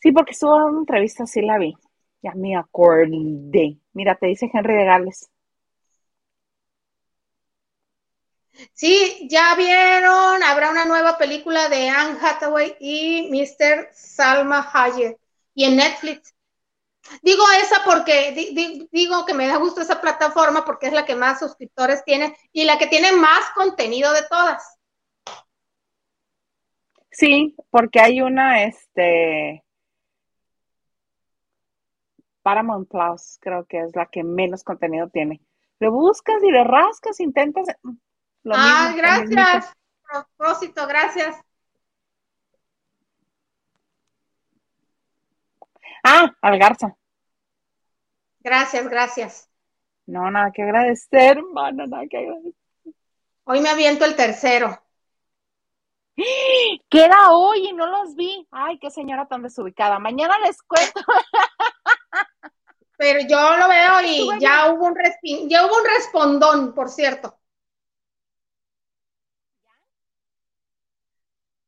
[0.00, 1.76] Sí, porque su entrevista, sí la vi.
[2.22, 3.78] Ya me acordé.
[3.92, 5.30] Mira, te dice Henry de Gales.
[8.72, 13.90] Sí, ya vieron, habrá una nueva película de Anne Hathaway y Mr.
[13.92, 15.18] Salma Hayek.
[15.54, 16.34] Y en Netflix
[17.22, 21.38] Digo esa porque digo que me da gusto esa plataforma porque es la que más
[21.38, 24.78] suscriptores tiene y la que tiene más contenido de todas.
[27.10, 29.64] Sí, porque hay una, este,
[32.42, 35.40] Paramount Plus, creo que es la que menos contenido tiene.
[35.80, 37.68] Lo buscas y le rascas, intentas.
[38.50, 39.72] Ah, gracias.
[40.02, 41.36] Propósito, gracias.
[46.04, 46.94] Ah, Algarza.
[48.40, 49.50] Gracias, gracias.
[50.06, 52.52] No, nada que agradecer, hermano, nada que agradecer.
[53.44, 54.82] Hoy me aviento el tercero.
[56.90, 58.46] Queda hoy y no los vi.
[58.50, 59.98] Ay, qué señora tan desubicada.
[59.98, 61.00] Mañana les cuento.
[62.98, 64.94] Pero yo lo veo y ya hubo un
[65.48, 67.38] ya hubo un respondón, por cierto.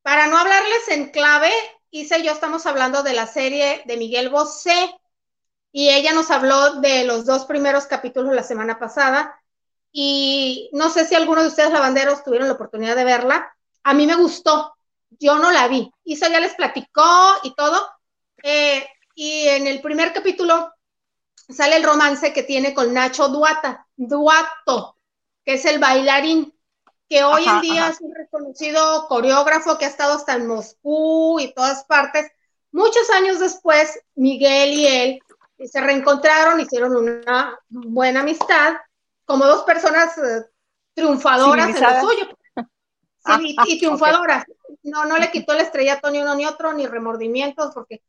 [0.03, 1.51] Para no hablarles en clave,
[1.91, 4.93] Isa y yo estamos hablando de la serie de Miguel Bosé
[5.71, 9.39] y ella nos habló de los dos primeros capítulos la semana pasada
[9.91, 13.55] y no sé si alguno de ustedes lavanderos tuvieron la oportunidad de verla.
[13.83, 14.75] A mí me gustó,
[15.11, 15.89] yo no la vi.
[16.03, 17.03] Isa ya les platicó
[17.43, 17.89] y todo.
[18.43, 20.73] Eh, y en el primer capítulo
[21.49, 24.97] sale el romance que tiene con Nacho Duata, Duato,
[25.45, 26.53] que es el bailarín
[27.09, 31.53] que hoy en día es un reconocido coreógrafo que ha estado hasta en Moscú y
[31.53, 32.29] todas partes.
[32.71, 35.19] Muchos años después, Miguel y él
[35.65, 38.75] se reencontraron, hicieron una buena amistad,
[39.25, 40.45] como dos personas eh,
[40.93, 42.27] triunfadoras en lo suyo.
[43.29, 44.45] Ah, y, triunfadoras.
[44.83, 48.01] No, no le quitó la estrella a ni uno ni otro, ni remordimientos, porque,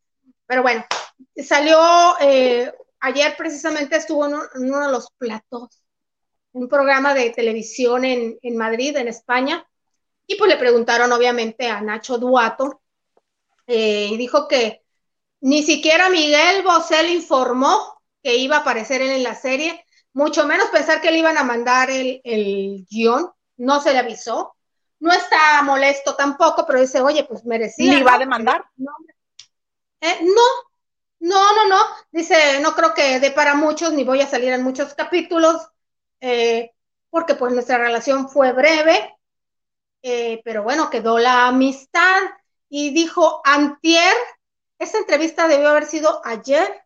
[0.47, 0.85] pero bueno,
[1.45, 5.83] salió, eh, ayer precisamente estuvo en, uno de los platos
[6.53, 9.67] un programa de televisión en, Madrid, en España,
[10.27, 12.83] y pues le preguntaron obviamente a Nacho Duato,
[13.67, 14.83] eh, y dijo que
[15.41, 20.69] ni siquiera Miguel Bosé le informó que iba a aparecer en la serie, mucho menos
[20.69, 24.57] pensar que le iban a mandar el, el guion, no se le avisó,
[25.01, 27.93] no está molesto tampoco, pero dice, oye, pues merecía.
[27.93, 28.65] ¿Le iba a demandar?
[30.01, 30.43] Eh, no,
[31.21, 34.63] no, no, no, dice, no creo que dé para muchos, ni voy a salir en
[34.63, 35.69] muchos capítulos,
[36.21, 36.73] eh,
[37.11, 39.17] porque pues nuestra relación fue breve,
[40.03, 42.21] eh, pero bueno, quedó la amistad.
[42.69, 44.15] Y dijo, antier,
[44.79, 46.83] esta entrevista debió haber sido ayer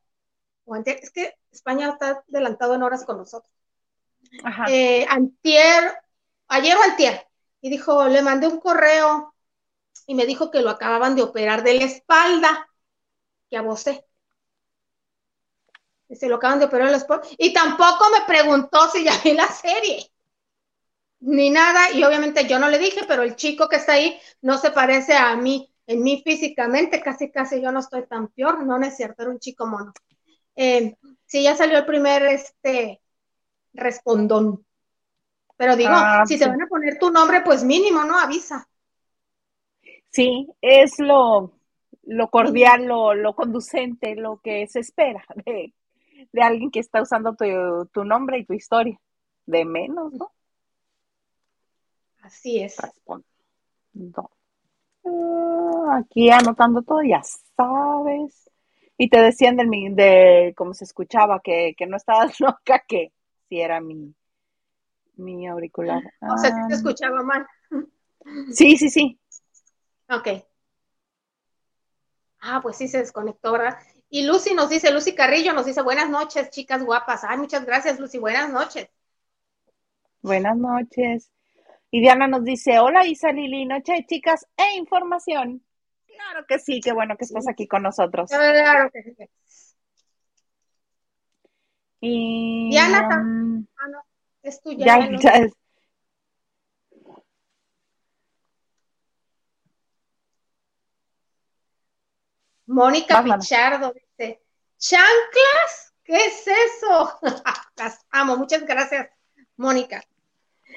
[0.65, 3.53] o antier, es que España está adelantado en horas con nosotros.
[4.69, 5.93] Eh, antier,
[6.49, 7.27] ayer o antier,
[7.61, 9.35] y dijo, le mandé un correo
[10.07, 12.69] y me dijo que lo acababan de operar de la espalda,
[13.51, 13.85] que a vos
[16.17, 17.25] se lo acaban de operar el sport.
[17.39, 20.11] Y tampoco me preguntó si ya vi la serie.
[21.21, 21.93] Ni nada.
[21.93, 25.15] Y obviamente yo no le dije, pero el chico que está ahí no se parece
[25.15, 25.69] a mí.
[25.87, 28.65] En mí físicamente, casi, casi yo no estoy tan peor.
[28.65, 29.93] No, no es cierto, era un chico mono.
[30.55, 33.01] Eh, sí, ya salió el primer este
[33.73, 34.65] respondón.
[35.57, 38.19] Pero digo, ah, si te van a poner tu nombre, pues mínimo, ¿no?
[38.19, 38.69] Avisa.
[40.11, 41.53] Sí, es lo,
[42.05, 45.73] lo cordial, lo, lo conducente, lo que se espera de,
[46.33, 47.45] de alguien que está usando tu,
[47.93, 48.99] tu nombre y tu historia.
[49.47, 50.33] De menos, ¿no?
[52.23, 52.77] Así es.
[52.81, 52.91] Ah,
[55.99, 57.23] aquí anotando todo, ya
[57.57, 58.51] sabes.
[58.97, 63.13] Y te decían de, de cómo se escuchaba, que, que no estabas loca, que
[63.49, 64.15] si era mi,
[65.17, 66.03] mi auricular.
[66.21, 66.77] O sea, te ah.
[66.77, 67.47] escuchaba mal.
[68.53, 69.19] Sí, sí, sí.
[70.09, 70.29] Ok.
[72.41, 73.79] Ah, pues sí se desconectó, ¿verdad?
[74.15, 77.25] Y Lucy nos dice, Lucy Carrillo nos dice, buenas noches, chicas guapas.
[77.25, 78.91] Ay, muchas gracias, Lucy, buenas noches.
[80.21, 81.31] Buenas noches.
[81.91, 85.65] Y Diana nos dice, hola Isa Lili, noche de chicas e información.
[86.07, 88.29] Claro que sí, qué bueno que estás aquí con nosotros.
[88.29, 89.17] Claro que sí.
[92.01, 94.05] Y, Diana, um, ah, no,
[94.43, 94.85] es tuya.
[94.85, 95.53] Ya, ya es,
[102.67, 104.43] Mónica Pichardo dice,
[104.79, 105.95] ¿chanclas?
[106.05, 107.19] ¿Qué es eso?
[107.77, 109.09] Las amo, muchas gracias,
[109.57, 110.03] Mónica.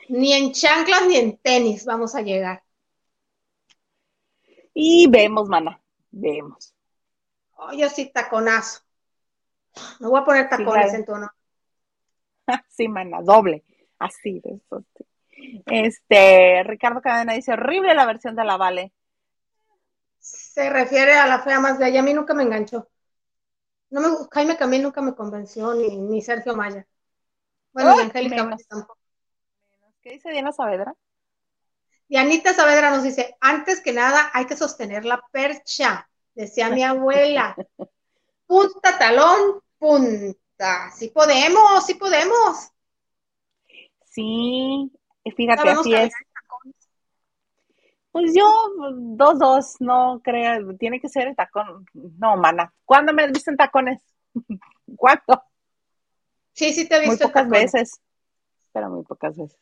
[0.10, 2.64] Ni en chanclas ni en tenis vamos a llegar.
[4.74, 6.76] Y vemos, mana, vemos.
[7.58, 8.82] Oh, yo sí taconazo.
[10.00, 11.30] Me voy a poner tacones en tono.
[12.70, 13.64] Sí, mana, doble.
[13.98, 14.84] Así de eso.
[15.66, 18.94] Este, Ricardo Cadena dice, horrible la versión de la Vale
[20.26, 22.00] se refiere a la fea más de allá.
[22.00, 22.90] A mí nunca me enganchó.
[23.90, 26.86] No me, Jaime Camil nunca me convenció, ni, ni Sergio Maya.
[27.72, 28.98] Bueno, ni Angélica tampoco.
[30.02, 30.94] ¿Qué dice Diana Saavedra?
[32.08, 36.84] Y Anita Saavedra nos dice, antes que nada hay que sostener la percha, decía mi
[36.84, 37.56] abuela.
[38.48, 40.92] punta, talón, punta.
[40.92, 42.70] Sí podemos, sí podemos.
[44.06, 44.92] Sí,
[45.36, 46.14] fíjate, así es.
[48.16, 48.50] Pues yo,
[48.94, 51.86] dos, dos, no creo, tiene que ser el tacón.
[51.94, 52.74] No, mana.
[52.86, 54.02] ¿Cuándo me has visto en tacones?
[54.96, 55.44] ¿Cuándo?
[56.54, 57.12] Sí, sí te he visto.
[57.12, 58.02] Muy pocas veces,
[58.72, 59.60] pero muy pocas veces.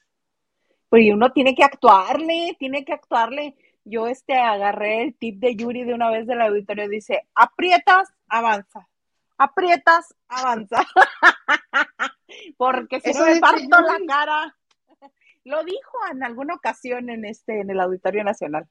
[0.87, 3.55] Pues uno tiene que actuarle, tiene que actuarle.
[3.85, 8.87] Yo este agarré el tip de Yuri de una vez del auditorio, dice, aprietas, avanza.
[9.35, 10.85] Aprietas, avanza.
[12.57, 14.55] Porque si no me parto la cara.
[15.45, 18.67] Lo dijo en alguna ocasión en este, en el Auditorio Nacional.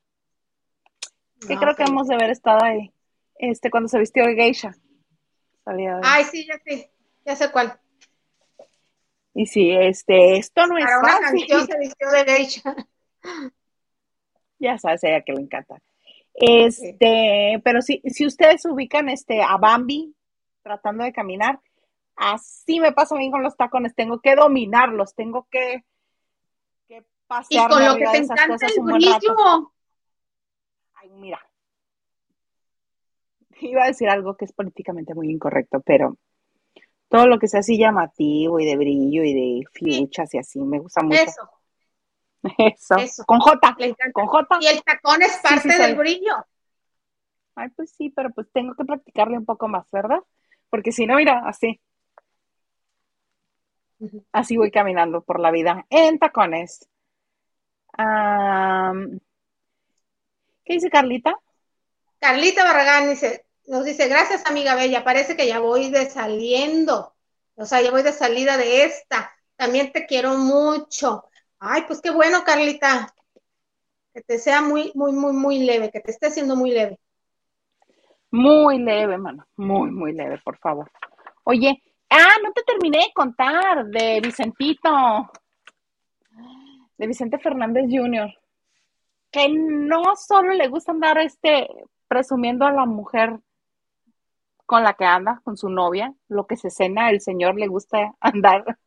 [1.46, 2.92] Que creo que hemos de haber estado ahí.
[3.34, 4.74] Este, cuando se vistió de geisha.
[6.02, 6.90] Ay, sí, ya sé,
[7.24, 7.78] ya sé cuál.
[9.34, 12.76] Y sí, este, esto no es una canción se vistió de geisha.
[14.58, 15.82] Ya sabes, ella que le encanta.
[16.34, 20.14] Este, pero si, si ustedes ubican este a Bambi
[20.62, 21.60] tratando de caminar,
[22.16, 25.84] así me pasa a mí con los tacones, tengo que dominarlos, tengo que
[27.48, 29.72] y con lo que te encanta el brillo.
[30.94, 31.40] Ay, mira.
[33.60, 36.16] Iba a decir algo que es políticamente muy incorrecto, pero
[37.08, 40.78] todo lo que sea así llamativo y de brillo y de fichas y así, me
[40.78, 41.20] gusta mucho.
[41.20, 42.96] Eso.
[42.98, 43.24] Eso.
[43.24, 43.76] Con J.
[44.12, 44.58] Con J.
[44.60, 46.34] Y el tacón es parte del brillo.
[47.54, 50.20] Ay, pues sí, pero pues tengo que practicarle un poco más, ¿verdad?
[50.70, 51.80] Porque si no, mira, así.
[54.32, 56.88] Así voy caminando por la vida en tacones.
[60.64, 61.34] ¿Qué dice Carlita?
[62.18, 67.14] Carlita Barragán dice, nos dice, gracias amiga Bella, parece que ya voy de saliendo,
[67.56, 71.24] o sea, ya voy de salida de esta, también te quiero mucho.
[71.58, 73.12] Ay, pues qué bueno, Carlita,
[74.14, 76.98] que te sea muy, muy, muy, muy leve, que te esté haciendo muy leve.
[78.30, 80.90] Muy leve, mano, muy, muy leve, por favor.
[81.44, 85.30] Oye, ah, no te terminé de contar de Vicentito
[87.02, 88.32] de Vicente Fernández Jr.,
[89.32, 91.66] que no solo le gusta andar este
[92.06, 93.40] presumiendo a la mujer
[94.66, 98.14] con la que anda, con su novia, lo que se cena, el señor le gusta
[98.20, 98.78] andar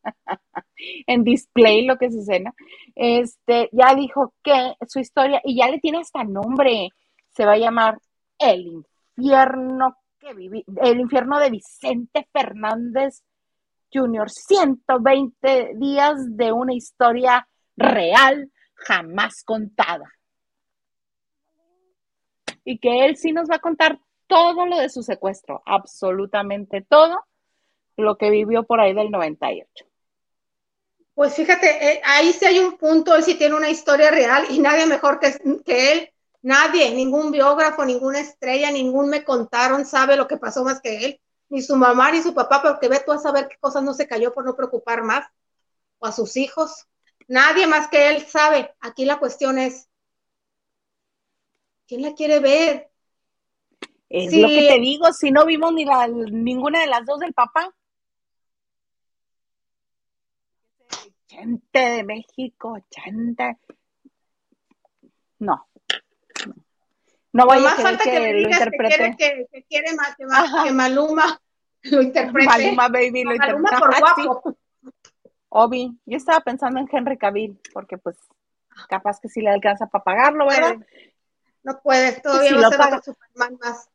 [1.06, 2.54] en display lo que se cena.
[2.94, 6.88] Este, ya dijo que su historia, y ya le tiene hasta nombre,
[7.34, 7.98] se va a llamar
[8.38, 8.82] El
[9.18, 13.22] infierno que viví, el infierno de Vicente Fernández
[13.92, 17.46] Jr., 120 días de una historia
[17.76, 20.12] real jamás contada.
[22.64, 27.24] Y que él sí nos va a contar todo lo de su secuestro, absolutamente todo
[27.96, 29.86] lo que vivió por ahí del 98.
[31.14, 34.58] Pues fíjate, eh, ahí sí hay un punto, él sí tiene una historia real y
[34.58, 36.10] nadie mejor que, que él,
[36.42, 41.20] nadie, ningún biógrafo, ninguna estrella, ningún me contaron, sabe lo que pasó más que él,
[41.48, 44.06] ni su mamá ni su papá, porque ve tú a saber qué cosas no se
[44.06, 45.26] cayó por no preocupar más,
[45.98, 46.86] o a sus hijos.
[47.28, 48.74] Nadie más que él sabe.
[48.80, 49.88] Aquí la cuestión es,
[51.86, 52.90] ¿quién la quiere ver?
[54.08, 57.34] Es lo que te digo, si no vimos ni la, ninguna de las dos del
[57.34, 57.74] papá.
[61.28, 63.58] Gente de México, gente.
[65.40, 65.68] No.
[67.32, 69.16] No vaya a falta que, que lo interprete.
[69.18, 71.38] Que, que, quiere más, que, Maluma
[71.82, 72.46] lo interprete.
[72.48, 74.22] Maluma Baby lo Maluma interprete.
[74.24, 74.58] por guapo.
[75.48, 78.16] Obi, yo estaba pensando en Henry Cavill, porque pues
[78.88, 80.76] capaz que sí le alcanza para pagarlo, ¿verdad?
[81.62, 83.88] No puedes, todavía no se paga Superman más.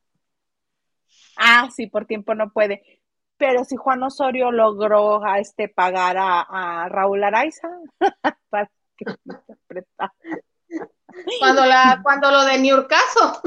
[1.37, 3.01] Ah, sí, por tiempo no puede.
[3.37, 7.69] Pero si Juan Osorio logró a este pagar a, Raúl Araiza
[8.49, 9.05] para que
[11.39, 13.41] Cuando la, cuando lo de Niurcaso.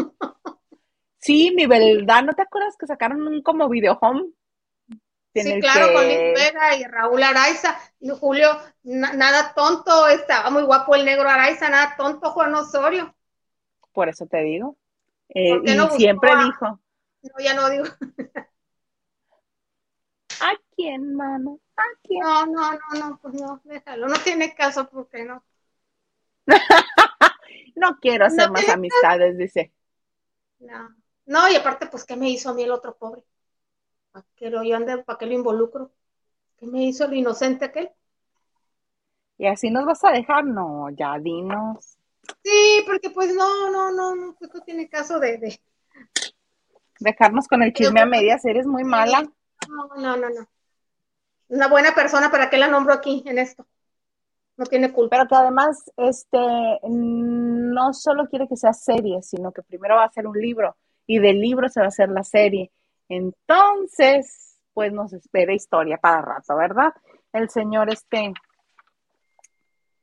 [1.18, 4.32] sí, mi verdad, ¿no te acuerdas que sacaron un como video home?
[5.34, 7.76] Sí, claro, con Liz Vega y Raúl Araiza.
[7.98, 13.14] Y Julio, nada tonto, estaba muy guapo el negro Araiza, nada tonto Juan Osorio.
[13.92, 14.76] Por eso te digo.
[15.28, 16.80] Eh, y siempre dijo.
[17.22, 17.84] No, ya no digo.
[20.40, 21.58] ¿A quién, mano?
[21.76, 22.20] ¿A quién?
[22.20, 24.08] No, no, no, no, pues no, déjalo.
[24.08, 25.42] No tiene caso porque no.
[27.76, 29.72] no quiero hacer más amistades, dice.
[30.58, 30.94] No.
[31.26, 33.24] No, y aparte, pues, ¿qué me hizo a mí el otro pobre?
[34.14, 35.90] ¿Para qué lo, yo ande, ¿para qué lo involucro?
[36.56, 37.90] ¿Qué me hizo el inocente aquel?
[39.38, 41.98] Y así nos vas a dejar, no, ya dinos.
[42.44, 45.60] Sí, porque pues no, no, no, no, pues no tiene caso de, de...
[47.00, 49.20] Dejarnos con el chisme a medias, eres muy mala.
[49.68, 50.46] No, no, no, no.
[51.48, 53.66] Una buena persona, ¿para qué la nombro aquí en esto?
[54.56, 55.16] No tiene culpa.
[55.16, 56.38] Pero que además, este,
[56.88, 61.18] no solo quiere que sea serie, sino que primero va a ser un libro y
[61.18, 62.70] del libro se va a hacer la serie.
[63.08, 66.92] Entonces, pues nos espera historia para rato, ¿verdad?
[67.32, 68.32] El señor este,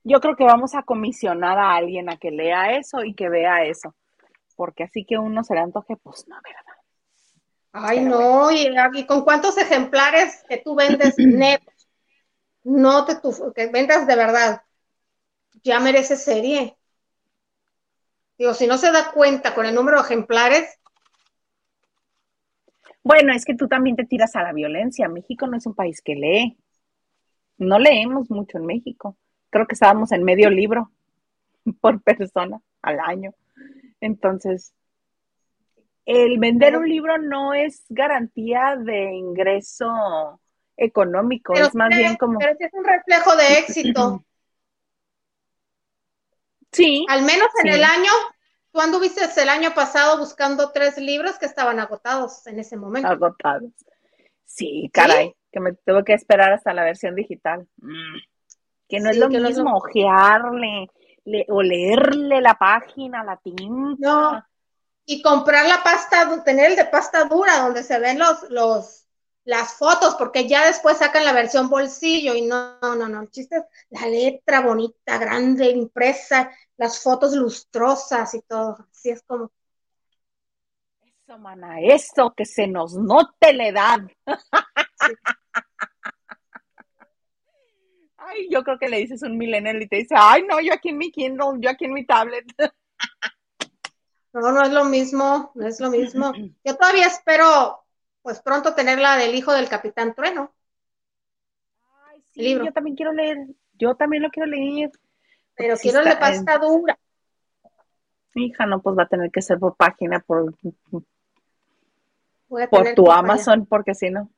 [0.03, 3.65] yo creo que vamos a comisionar a alguien a que lea eso y que vea
[3.65, 3.95] eso,
[4.55, 6.81] porque así que uno se le antoje, pues no, ¿verdad?
[7.73, 11.87] Ay, no, y, con cuántos ejemplares que tú vendes netos,
[12.63, 14.63] no te tu, que vendas de verdad,
[15.63, 16.77] ya merece serie.
[18.37, 20.79] Digo, si no se da cuenta con el número de ejemplares,
[23.03, 25.09] bueno, es que tú también te tiras a la violencia.
[25.09, 26.57] México no es un país que lee.
[27.57, 29.17] No leemos mucho en México.
[29.49, 30.91] Creo que estábamos en medio libro
[31.81, 33.33] por persona al año.
[33.99, 34.73] Entonces,
[36.05, 40.39] el vender un libro no es garantía de ingreso
[40.77, 42.39] económico, es más bien como...
[42.39, 44.25] Pero es un reflejo de éxito.
[46.73, 47.05] Sí.
[47.09, 48.11] Al menos en el año
[48.71, 53.09] Tú anduviste el año pasado buscando tres libros que estaban agotados en ese momento.
[53.09, 53.71] Agotados.
[54.45, 57.67] Sí, caray, que me tuve que esperar hasta la versión digital.
[57.77, 58.17] Mm.
[58.87, 60.89] Que no es lo mismo ojearle
[61.47, 63.95] o leerle la página, la tinta.
[63.99, 64.45] No.
[65.05, 69.00] Y comprar la pasta, tener el de pasta dura, donde se ven los, los,
[69.43, 73.57] las fotos, porque ya después sacan la versión bolsillo y no, no, no, el chiste
[73.57, 79.51] es la letra bonita, grande, impresa, las fotos lustrosas y todo, así es como.
[81.03, 83.99] Eso, mana, eso, que se nos note la edad.
[88.23, 90.89] Ay, yo creo que le dices un millennial y te dice, ay, no, yo aquí
[90.89, 92.45] en mi Kindle, yo aquí en mi tablet.
[94.31, 96.31] No, no es lo mismo, no es lo mismo.
[96.63, 97.80] Yo todavía espero
[98.21, 100.53] pues pronto tener la del hijo del Capitán Trueno.
[102.07, 104.91] Ay, sí, yo también quiero leer, yo también lo quiero leer.
[105.55, 106.97] Pero quiero de pasta dura.
[108.33, 110.55] Hija, no, pues va a tener que ser por página, por,
[112.47, 114.31] por tu Amazon, porque si no.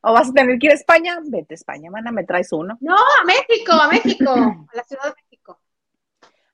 [0.00, 2.76] O vas a tener que ir a España, vete a España, mana, me traes uno.
[2.80, 5.60] No, a México, a México, a la Ciudad de México.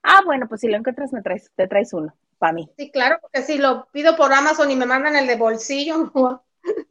[0.02, 2.70] Ah, bueno, pues si lo encuentras, me traes, te traes uno, para mí.
[2.76, 6.44] Sí, claro, porque si lo pido por Amazon y me mandan el de bolsillo, no,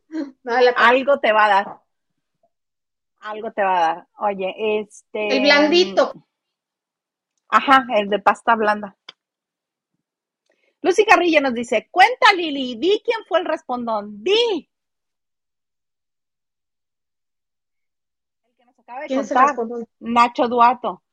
[0.76, 1.80] algo te va a dar.
[3.22, 4.08] Algo te va a dar.
[4.20, 5.38] Oye, este.
[5.38, 6.14] El blandito.
[7.50, 8.96] Ajá, el de pasta blanda.
[10.82, 14.70] Lucy Carrillo nos dice, cuenta Lili, di quién fue el respondón, di.
[18.46, 19.56] El que nos acaba de contar,
[20.00, 21.04] Nacho Duato,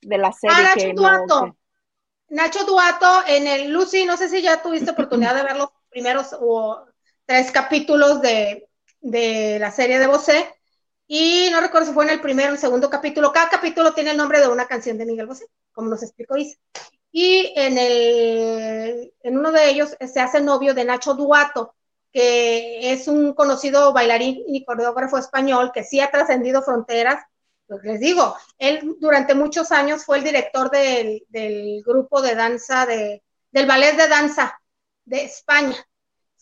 [0.00, 1.56] de la serie ah, Nacho Duato.
[2.30, 6.34] Nacho Duato en el Lucy, no sé si ya tuviste oportunidad de ver los primeros
[6.40, 6.84] o
[7.26, 8.68] tres capítulos de,
[9.00, 10.46] la serie de Bosé.
[11.06, 13.32] Y no recuerdo si fue en el primero o el segundo capítulo.
[13.32, 16.58] Cada capítulo tiene el nombre de una canción de Miguel Bosé, como nos explicó Isa.
[17.10, 21.74] Y en, el, en uno de ellos se hace novio de Nacho Duato,
[22.12, 27.24] que es un conocido bailarín y coreógrafo español que sí ha trascendido fronteras.
[27.66, 31.22] pues les digo, él durante muchos años fue el director del,
[31.84, 34.60] grupo de danza, de, del ballet de danza
[35.04, 35.76] de España,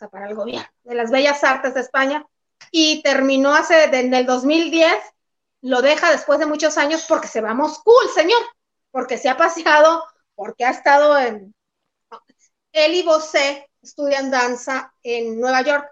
[0.00, 2.26] sea, para el gobierno, de las Bellas Artes de España,
[2.70, 4.92] y terminó hace, en el 2010,
[5.62, 8.40] lo deja después de muchos años porque se va a Moscú, el señor,
[8.90, 11.54] porque se ha paseado, porque ha estado en...
[12.72, 15.90] Él y Bosé estudian danza en Nueva York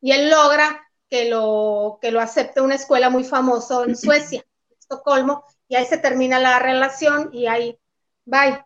[0.00, 4.44] y él logra que lo, que lo acepte una escuela muy famosa en Suecia.
[4.78, 7.78] Estocolmo, y ahí se termina la relación y ahí,
[8.24, 8.64] bye.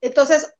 [0.00, 0.52] Entonces,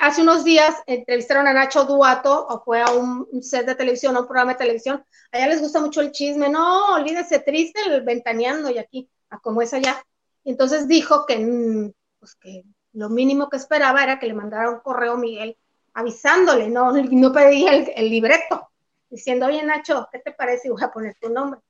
[0.00, 4.20] hace unos días entrevistaron a Nacho Duato, o fue a un, set de televisión, a
[4.20, 8.70] un programa de televisión, allá les gusta mucho el chisme, no, olvídese, triste el ventaneando
[8.70, 10.04] y aquí, a como es allá.
[10.44, 14.80] Entonces dijo que, mm, pues que lo mínimo que esperaba era que le mandara un
[14.80, 15.56] correo Miguel
[15.94, 18.70] avisándole, no, no pedía el, el libreto,
[19.10, 20.70] diciendo, oye Nacho, ¿qué te parece?
[20.70, 21.60] Voy a poner tu nombre.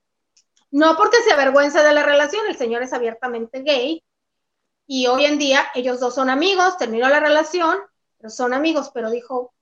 [0.70, 4.02] No porque se avergüenza de la relación, el señor es abiertamente gay
[4.86, 7.78] y hoy en día ellos dos son amigos, terminó la relación,
[8.22, 9.52] pero son amigos, pero dijo,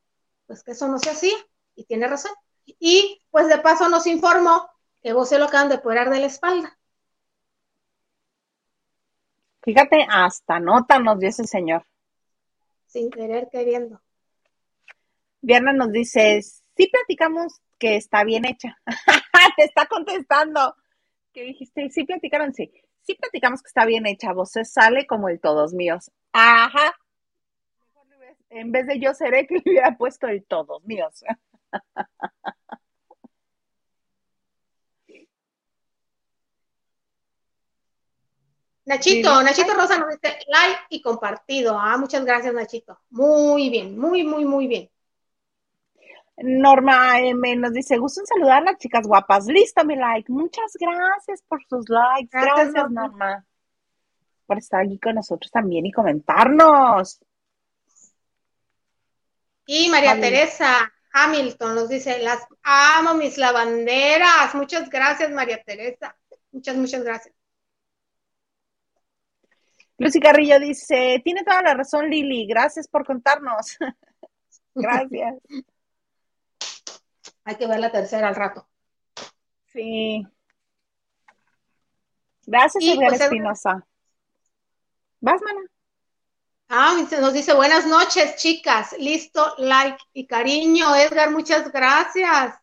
[0.46, 1.34] pues que eso no se hacía
[1.74, 2.32] y tiene razón.
[2.66, 4.68] Y pues de paso nos informó
[5.00, 6.78] que vos se lo acaban de operar de la espalda.
[9.62, 11.86] Fíjate, hasta nota nos dio ese señor.
[12.86, 14.02] Sin querer queriendo.
[15.40, 18.76] Viernes nos dice, sí platicamos que está bien hecha.
[19.56, 20.76] Te está contestando
[21.32, 22.70] que dijiste, sí platicaron, sí.
[23.00, 26.10] Sí platicamos que está bien hecha, vos se sale como el todos míos.
[26.32, 26.94] Ajá.
[28.50, 31.24] En vez de yo seré que le hubiera puesto el todos míos.
[38.90, 41.78] Nachito, Nachito Rosa nos dice like y compartido.
[41.78, 42.98] Ah, muchas gracias, Nachito.
[43.10, 44.90] Muy bien, muy, muy, muy bien.
[46.38, 49.46] Norma M nos dice, gustan saludar a las chicas guapas.
[49.46, 50.32] Listo, mi like.
[50.32, 52.30] Muchas gracias por sus likes.
[52.32, 53.46] Gracias, Norma.
[54.46, 57.20] Por estar aquí con nosotros también y comentarnos.
[59.66, 64.54] Y María Teresa Hamilton nos dice, las amo mis lavanderas.
[64.54, 66.16] Muchas gracias, María Teresa.
[66.52, 67.34] Muchas, muchas gracias.
[69.98, 72.46] Lucy Carrillo dice, tiene toda la razón, Lili.
[72.46, 73.76] Gracias por contarnos.
[74.74, 75.34] gracias.
[77.44, 78.66] Hay que ver la tercera al rato.
[79.66, 80.26] Sí.
[82.46, 83.86] Gracias, Edgar pues, Espinosa.
[85.20, 85.60] ¿Vas, mana?
[86.72, 88.94] Ah, nos dice buenas noches, chicas.
[88.96, 90.94] Listo, like y cariño.
[90.94, 92.54] Edgar, muchas gracias.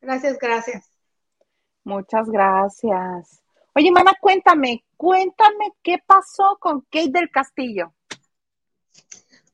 [0.00, 0.90] Gracias, gracias.
[1.84, 3.40] Muchas gracias.
[3.72, 7.94] Oye, mana, cuéntame, cuéntame qué pasó con Kate del Castillo.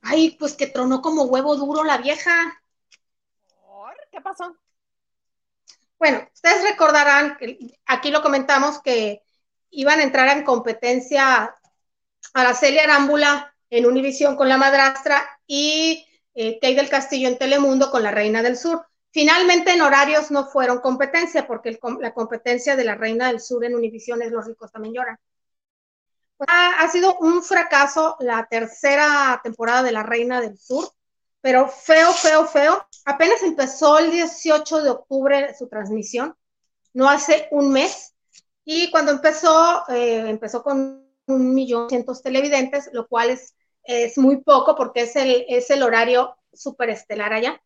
[0.00, 2.62] Ay, pues que tronó como huevo duro la vieja.
[4.10, 4.56] ¿Qué pasó?
[5.98, 9.22] Bueno, ustedes recordarán, que aquí lo comentamos, que
[9.68, 11.54] iban a entrar en competencia
[12.32, 18.10] Araceli Arámbula en Univisión con la madrastra y eh, del Castillo en Telemundo con la
[18.10, 18.84] Reina del Sur.
[19.12, 23.74] Finalmente en horarios no fueron competencia porque la competencia de la Reina del Sur en
[23.74, 25.18] Univisión es Los ricos también lloran.
[26.46, 30.92] ha, sido un fracaso la tercera temporada de la Reina del Sur
[31.40, 32.86] pero feo, feo, feo.
[33.04, 36.34] Apenas empezó el 18 de octubre su transmisión,
[36.92, 38.14] no hace un mes,
[38.64, 43.54] y cuando empezó, eh, empezó con un millón cientos televidentes, lo cual es,
[43.84, 47.60] es muy poco porque es el, es el horario superestelar allá.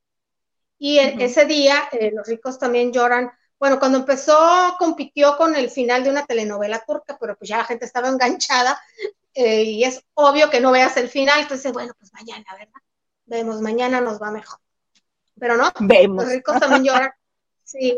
[0.79, 3.31] Y ese día, eh, los ricos también lloran.
[3.59, 7.65] Bueno, cuando empezó, compitió con el final de una telenovela turca, pero pues ya la
[7.65, 8.79] gente estaba enganchada
[9.33, 11.41] eh, y es obvio que no veas el final.
[11.41, 12.81] Entonces, bueno, pues mañana, ¿verdad?
[13.27, 14.59] vemos, mañana nos va mejor.
[15.39, 16.25] Pero no, vemos.
[16.25, 17.13] los ricos también lloran.
[17.65, 17.97] Sí,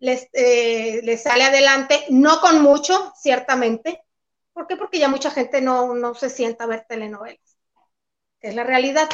[0.00, 4.04] les, eh, les sale adelante, no con mucho, ciertamente.
[4.52, 4.76] ¿Por qué?
[4.76, 7.53] Porque ya mucha gente no, no se sienta a ver telenovelas,
[8.44, 9.08] es la realidad.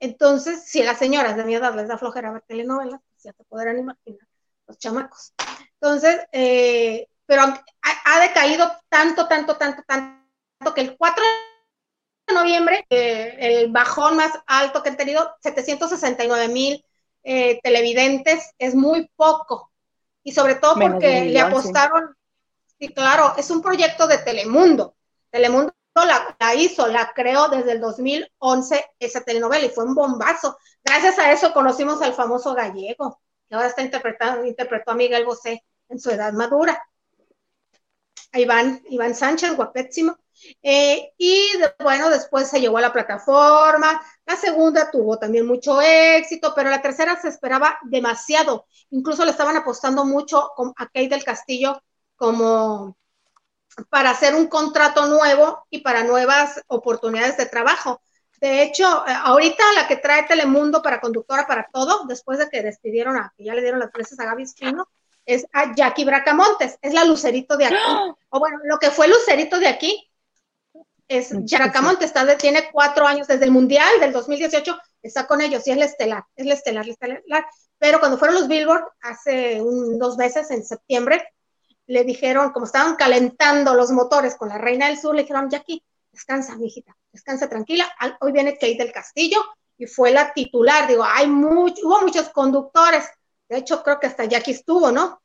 [0.00, 3.32] Entonces, si a las señoras de mi edad les da flojera ver telenovelas, pues ya
[3.32, 4.26] te podrán imaginar
[4.66, 5.32] los chamacos.
[5.80, 11.22] Entonces, eh, pero ha, ha, decaído tanto, tanto, tanto, tanto, que el 4
[12.32, 16.84] noviembre, eh, el bajón más alto que han tenido, 769 mil
[17.24, 19.72] eh, televidentes, es muy poco.
[20.22, 22.14] Y sobre todo porque le apostaron,
[22.78, 22.92] sí.
[22.92, 24.94] claro, es un proyecto de Telemundo.
[25.30, 25.72] Telemundo
[26.04, 30.58] la, hizo, la creó desde el 2011 esa telenovela y fue un bombazo.
[30.84, 35.64] Gracias a eso conocimos al famoso gallego, que ahora está interpretando, interpretó a Miguel Bosé
[35.88, 36.82] en su edad madura.
[38.32, 40.18] Iván, Iván Sánchez, guapísimo.
[40.62, 44.00] Eh, y bueno, después se llegó a la plataforma.
[44.26, 48.66] La segunda tuvo también mucho éxito, pero la tercera se esperaba demasiado.
[48.90, 51.82] Incluso le estaban apostando mucho a Kate del Castillo
[52.16, 52.96] como
[53.90, 58.00] para hacer un contrato nuevo y para nuevas oportunidades de trabajo.
[58.40, 62.62] De hecho, eh, ahorita la que trae Telemundo para conductora para todo, después de que
[62.62, 64.88] despidieron a, que ya le dieron las veces a Gaby Espino,
[65.26, 67.76] es a Jackie Bracamontes, es la lucerito de aquí.
[68.30, 70.10] O bueno, lo que fue lucerito de aquí
[71.08, 75.70] es Bracamontes, está tiene cuatro años desde el Mundial del 2018, está con ellos y
[75.70, 77.46] es la estelar, es la estelar, la estelar.
[77.78, 81.26] Pero cuando fueron los Billboard hace un, dos meses, en septiembre,
[81.88, 85.82] le dijeron, como estaban calentando los motores con la Reina del Sur, le dijeron, Jackie,
[86.12, 87.90] descansa, mijita, descansa tranquila.
[88.20, 89.42] Hoy viene Kate del Castillo
[89.78, 90.86] y fue la titular.
[90.86, 93.08] Digo, hay mucho, hubo muchos conductores.
[93.48, 95.22] De hecho, creo que hasta Jackie estuvo, ¿no?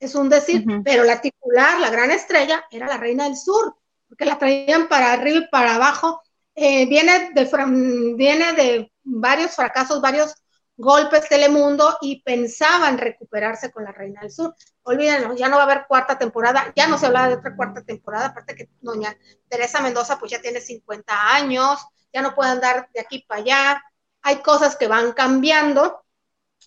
[0.00, 3.76] Es un decir, pero la titular, la gran estrella, era la Reina del Sur,
[4.08, 6.22] porque la traían para arriba y para abajo.
[6.56, 10.34] Eh, viene, de, viene de varios fracasos, varios
[10.80, 14.54] golpes Telemundo y pensaban recuperarse con la Reina del Sur.
[14.82, 17.82] Olvídenlo, ya no va a haber cuarta temporada, ya no se hablaba de otra cuarta
[17.82, 19.14] temporada, aparte que doña
[19.48, 21.78] Teresa Mendoza pues ya tiene 50 años,
[22.12, 23.84] ya no puede andar de aquí para allá,
[24.22, 26.02] hay cosas que van cambiando,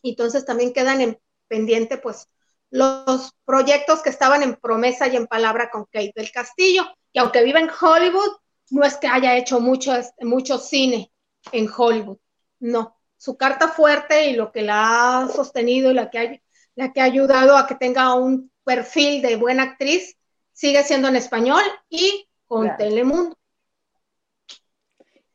[0.03, 2.29] y entonces también quedan en pendiente pues
[2.69, 7.43] los proyectos que estaban en promesa y en palabra con Kate del Castillo, y aunque
[7.43, 8.37] vive en Hollywood,
[8.69, 11.11] no es que haya hecho mucho, mucho cine
[11.51, 12.19] en Hollywood,
[12.59, 16.41] no, su carta fuerte y lo que la ha sostenido y la que ha,
[16.75, 20.17] la que ha ayudado a que tenga un perfil de buena actriz
[20.51, 23.37] sigue siendo en español y con Telemundo.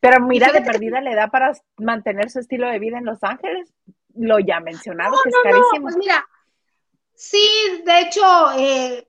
[0.01, 3.72] Pero mira, de perdida le da para mantener su estilo de vida en Los Ángeles.
[4.14, 5.80] Lo ya mencionado, que es carísimo.
[5.80, 6.28] pues mira,
[7.14, 7.49] sí,
[7.86, 9.09] de hecho, eh,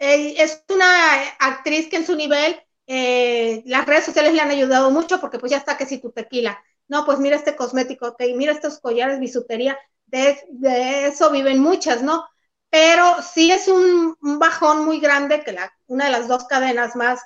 [0.00, 2.60] eh, es una actriz que en su nivel
[2.92, 6.10] eh, las redes sociales le han ayudado mucho porque pues ya está que si tu
[6.10, 12.02] tequila, no, pues mira este cosmético, ok, mira estos collares, bisutería, de, eso viven muchas,
[12.02, 12.26] ¿no?
[12.68, 17.20] Pero sí es un, bajón muy grande que la, una de las dos cadenas más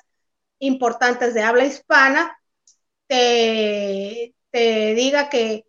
[0.59, 2.37] importantes de habla hispana
[3.07, 5.65] te, te diga que,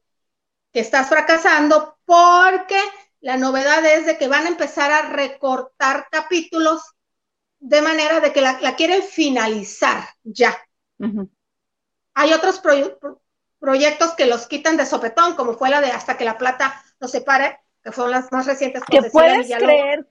[0.74, 2.78] que estás fracasando porque
[3.20, 6.82] la novedad es de que van a empezar a recortar capítulos
[7.60, 10.56] de manera de que la, quieren finalizar ya.
[12.14, 12.60] Hay otros
[13.58, 17.10] proyectos que los quitan de sopetón, como fue la de Hasta que la plata nos
[17.10, 18.82] separe, que fueron las más recientes.
[18.84, 20.06] Que puedes creer,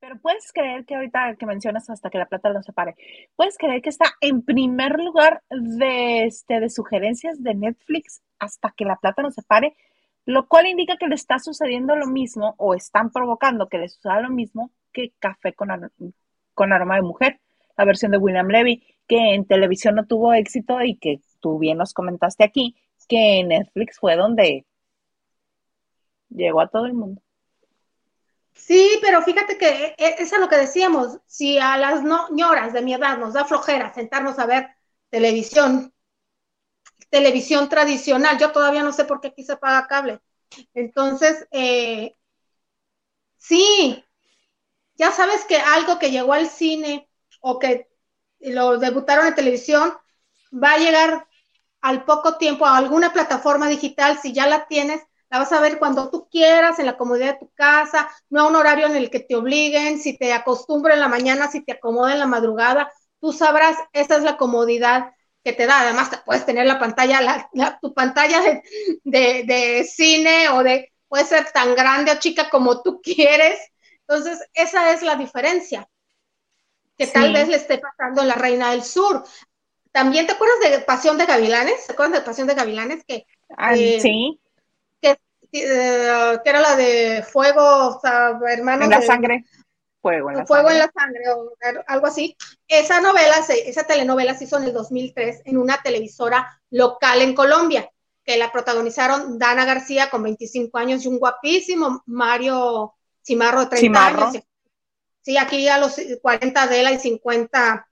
[0.00, 2.94] pero puedes creer que ahorita que mencionas Hasta que la plata nos separe,
[3.36, 8.84] puedes creer que está en primer lugar de, este, de sugerencias de Netflix Hasta que
[8.84, 9.76] la plata nos separe,
[10.26, 14.20] lo cual indica que le está sucediendo lo mismo o están provocando que le suceda
[14.20, 15.70] lo mismo que Café con,
[16.54, 17.40] con aroma de mujer,
[17.76, 21.78] la versión de William Levy, que en televisión no tuvo éxito y que tú bien
[21.78, 22.76] nos comentaste aquí,
[23.08, 24.64] que en Netflix fue donde
[26.30, 27.20] llegó a todo el mundo.
[28.54, 32.72] Sí, pero fíjate que e, e, es lo que decíamos, si a las no, ñoras
[32.72, 34.68] de mi edad nos da flojera sentarnos a ver
[35.10, 35.92] televisión,
[37.10, 40.20] televisión tradicional, yo todavía no sé por qué aquí se paga cable.
[40.72, 42.16] Entonces, eh,
[43.38, 44.04] sí,
[44.96, 47.08] ya sabes que algo que llegó al cine
[47.40, 47.88] o que
[48.40, 49.92] lo debutaron en televisión
[50.52, 51.26] va a llegar
[51.80, 55.78] al poco tiempo a alguna plataforma digital, si ya la tienes, la vas a ver
[55.78, 59.10] cuando tú quieras, en la comodidad de tu casa, no a un horario en el
[59.10, 62.90] que te obliguen, si te acostumbra en la mañana, si te acomoda en la madrugada,
[63.20, 65.80] tú sabrás, esa es la comodidad que te da.
[65.80, 67.48] Además, puedes tener la pantalla,
[67.82, 68.40] tu pantalla
[69.04, 73.58] de, de, cine o de, puede ser tan grande o chica como tú quieres,
[74.06, 75.88] entonces, esa es la diferencia
[76.96, 79.24] que tal vez le esté pasando a la Reina del Sur.
[79.90, 83.04] También te acuerdas de Pasión de Gavilanes, ¿te acuerdas de Pasión de Gavilanes?
[83.04, 83.26] Que,
[83.56, 84.40] ah, eh, sí.
[85.02, 85.16] Eh,
[86.42, 88.84] que, era la de Fuego, o sea, hermanos.
[88.84, 89.44] En la sangre.
[90.00, 91.52] Fuego en la Fuego en la sangre, o
[91.86, 92.36] algo así.
[92.68, 97.88] Esa novela, esa telenovela se hizo en el 2003 en una televisora local en Colombia,
[98.24, 102.94] que la protagonizaron Dana García con 25 años y un guapísimo Mario
[103.24, 104.44] Cimarro de 30 años.
[105.22, 107.88] Sí, aquí a los 40 de él y 50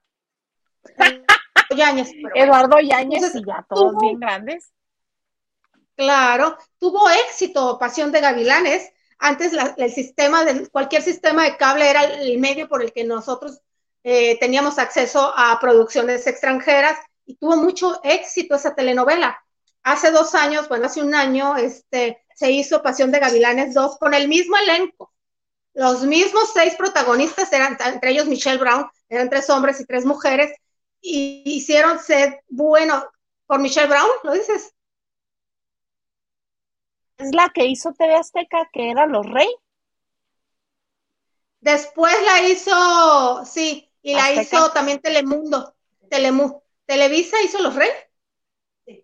[1.75, 2.11] Yáñez.
[2.35, 4.71] Eduardo Yáñez y ya todos bien grandes.
[5.97, 8.93] Claro, tuvo éxito Pasión de Gavilanes.
[9.19, 13.61] Antes el sistema de cualquier sistema de cable era el medio por el que nosotros
[14.03, 19.43] eh, teníamos acceso a producciones extranjeras y tuvo mucho éxito esa telenovela.
[19.85, 24.13] Hace dos años, bueno, hace un año, este, se hizo Pasión de Gavilanes 2 con
[24.13, 25.12] el mismo elenco
[25.75, 30.53] los mismos seis protagonistas eran, entre ellos Michelle Brown, eran tres hombres y tres mujeres,
[31.01, 33.05] y hicieron ser bueno
[33.47, 34.75] por Michelle Brown, ¿lo dices?
[37.19, 39.49] Es la que hizo TV Azteca, que era Los Rey.
[41.61, 45.77] Después la hizo, sí, y la hizo también Telemundo.
[46.11, 47.89] Telemu, Televisa hizo Los Rey.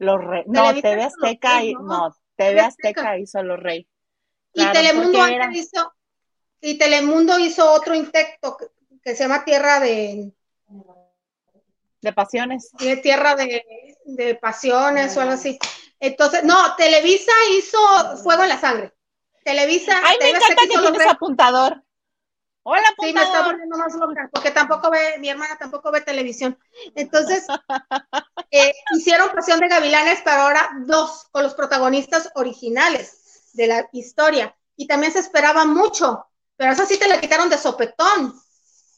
[0.00, 0.42] Los Rey.
[0.46, 3.88] No, TV Azteca, no, TV Azteca hizo Los Rey.
[4.52, 5.92] y Telemundo antes hizo,
[6.60, 8.56] y Telemundo hizo otro intento
[9.02, 10.32] que, se llama Tierra de
[12.00, 12.70] de pasiones.
[12.78, 15.58] De tierra de, de pasiones o algo así.
[16.00, 17.78] Entonces, no, Televisa hizo
[18.22, 18.94] Fuego en la Sangre.
[19.44, 20.00] Televisa.
[20.04, 21.82] Ay, me encanta que tienes apuntador.
[22.62, 23.08] Hola, apuntador.
[23.08, 26.58] Sí, me está poniendo más loca, porque tampoco ve, mi hermana tampoco ve televisión.
[26.94, 27.46] Entonces,
[28.50, 34.54] eh, hicieron Pasión de Gavilanes, pero ahora dos, con los protagonistas originales de la historia.
[34.76, 36.27] Y también se esperaba mucho,
[36.58, 38.34] pero eso sí te la quitaron de sopetón.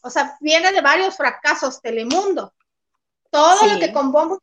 [0.01, 2.55] O sea, viene de varios fracasos Telemundo.
[3.31, 4.43] Todo lo que con bombo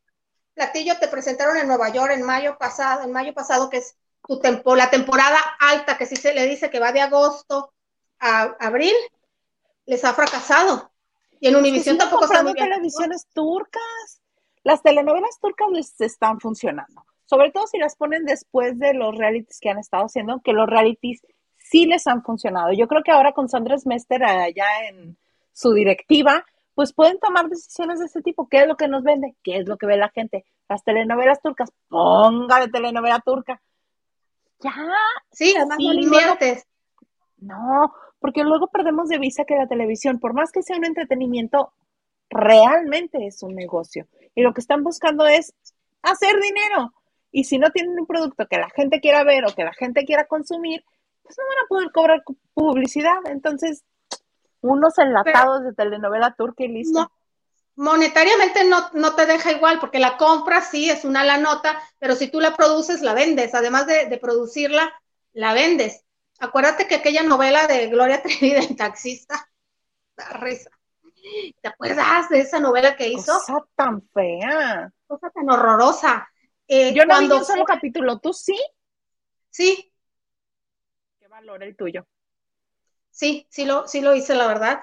[0.54, 3.96] platillo te presentaron en Nueva York en mayo pasado, en mayo pasado, que es
[4.26, 7.72] tu tempo, la temporada alta, que sí se le dice que va de agosto
[8.20, 8.94] a abril,
[9.84, 10.90] les ha fracasado.
[11.40, 14.22] Y en Univisión tampoco están muy televisiones turcas.
[14.62, 17.04] Las telenovelas turcas les están funcionando.
[17.26, 20.68] Sobre todo si las ponen después de los realities que han estado haciendo, que los
[20.68, 21.20] realities
[21.68, 22.72] sí les han funcionado.
[22.72, 25.16] Yo creo que ahora con Sandra Smester allá en
[25.52, 26.44] su directiva,
[26.74, 28.48] pues pueden tomar decisiones de ese tipo.
[28.48, 29.34] ¿Qué es lo que nos vende?
[29.42, 30.44] ¿Qué es lo que ve la gente?
[30.68, 33.60] Las telenovelas turcas, póngale telenovela turca.
[34.60, 34.74] Ya.
[35.30, 36.66] Sí, además no inviertes.
[37.38, 41.72] No, porque luego perdemos de vista que la televisión, por más que sea un entretenimiento,
[42.30, 44.06] realmente es un negocio.
[44.34, 45.54] Y lo que están buscando es
[46.02, 46.92] hacer dinero.
[47.30, 50.04] Y si no tienen un producto que la gente quiera ver o que la gente
[50.04, 50.84] quiera consumir,
[51.28, 52.22] pues no van a poder cobrar
[52.54, 53.18] publicidad.
[53.26, 53.84] Entonces,
[54.62, 57.00] unos enlatados de telenovela turca y listo.
[57.00, 57.12] No,
[57.76, 62.14] monetariamente no, no te deja igual, porque la compra sí es una la nota, pero
[62.14, 63.54] si tú la produces, la vendes.
[63.54, 64.90] Además de, producirla,
[65.34, 66.02] la vendes.
[66.40, 69.48] Acuérdate que aquella novela de Gloria Trevi del taxista,
[70.16, 70.70] la risa.
[71.60, 73.34] ¿Te acuerdas de esa novela que hizo?
[73.34, 74.90] Cosa tan fea.
[75.06, 76.26] Cosa tan horrorosa.
[76.66, 78.58] Eh, Yo no vi un solo capítulo, ¿tú sí?
[79.50, 79.87] Sí.
[81.38, 82.04] ¿Qué valor el tuyo?
[83.10, 84.80] Sí, sí lo, sí lo hice, la verdad.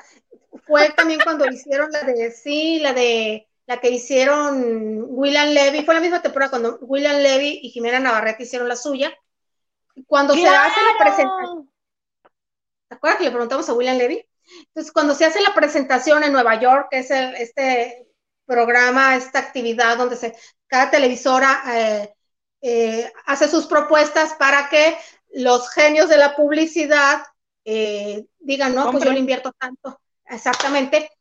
[0.66, 5.96] Fue también cuando hicieron la de, sí, la de, la que hicieron William Levy, fue
[5.96, 9.14] la misma temporada cuando William Levy y Jimena Navarrete hicieron la suya.
[10.08, 11.70] Cuando se hace la presentación,
[12.88, 14.26] ¿te acuerdas que le preguntamos a William Levy?
[14.68, 18.08] Entonces, cuando se hace la presentación en Nueva York, que es este
[18.46, 20.34] programa, esta actividad donde se,
[20.68, 22.16] cada televisora eh,
[22.62, 24.98] eh, hace sus propuestas para que
[25.36, 27.24] los genios de la publicidad
[27.66, 30.00] eh, digan, no, pues yo le invierto tanto.
[30.26, 31.12] Exactamente.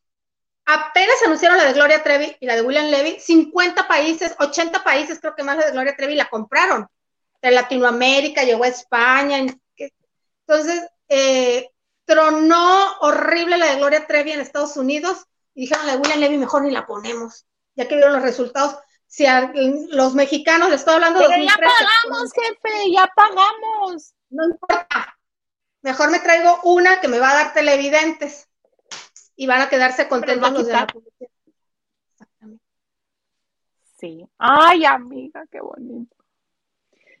[0.65, 5.19] Apenas anunciaron la de Gloria Trevi y la de William Levy, 50 países, 80 países,
[5.19, 6.87] creo que más la de Gloria Trevi la compraron.
[7.41, 9.45] De Latinoamérica, llegó a España.
[10.47, 11.69] Entonces, eh,
[12.05, 16.37] tronó horrible la de Gloria Trevi en Estados Unidos y dijeron la de William Levy
[16.37, 17.45] mejor ni la ponemos,
[17.75, 18.77] ya que vieron los resultados.
[19.15, 19.49] Si a
[19.91, 21.27] los mexicanos, les estoy hablando de...
[21.29, 24.13] Pero ya pagamos, jefe, ya pagamos.
[24.29, 25.17] No importa,
[25.83, 28.49] Mejor me traigo una que me va a dar televidentes
[29.37, 31.29] y van a quedarse contentos los de la publicidad.
[33.97, 34.27] Sí.
[34.37, 36.13] Ay, amiga, qué bonito.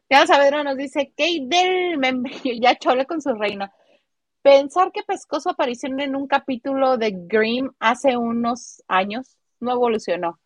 [0.09, 1.99] Ya Saavedra nos dice, Kate del
[2.61, 3.71] ya chole con su reina.
[4.41, 10.41] Pensar que Pescoso apareció en un capítulo de Grimm hace unos años no evolucionó.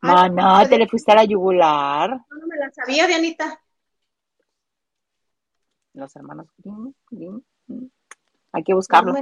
[0.00, 2.10] Mana, te le fuiste a la yugular.
[2.10, 3.60] No, no me la sabía, Dianita
[5.98, 6.46] los hermanos
[8.52, 9.14] Hay que buscarlo.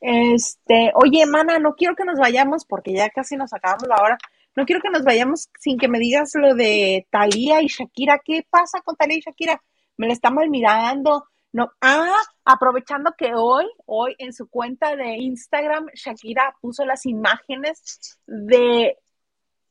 [0.00, 4.18] Este, oye, mana, no quiero que nos vayamos porque ya casi nos acabamos la hora.
[4.56, 8.20] No quiero que nos vayamos sin que me digas lo de Talía y Shakira.
[8.24, 9.60] ¿Qué pasa con Talía y Shakira?
[9.96, 11.24] Me la estamos mirando.
[11.52, 18.18] No, ah, aprovechando que hoy, hoy en su cuenta de Instagram, Shakira puso las imágenes
[18.26, 18.98] de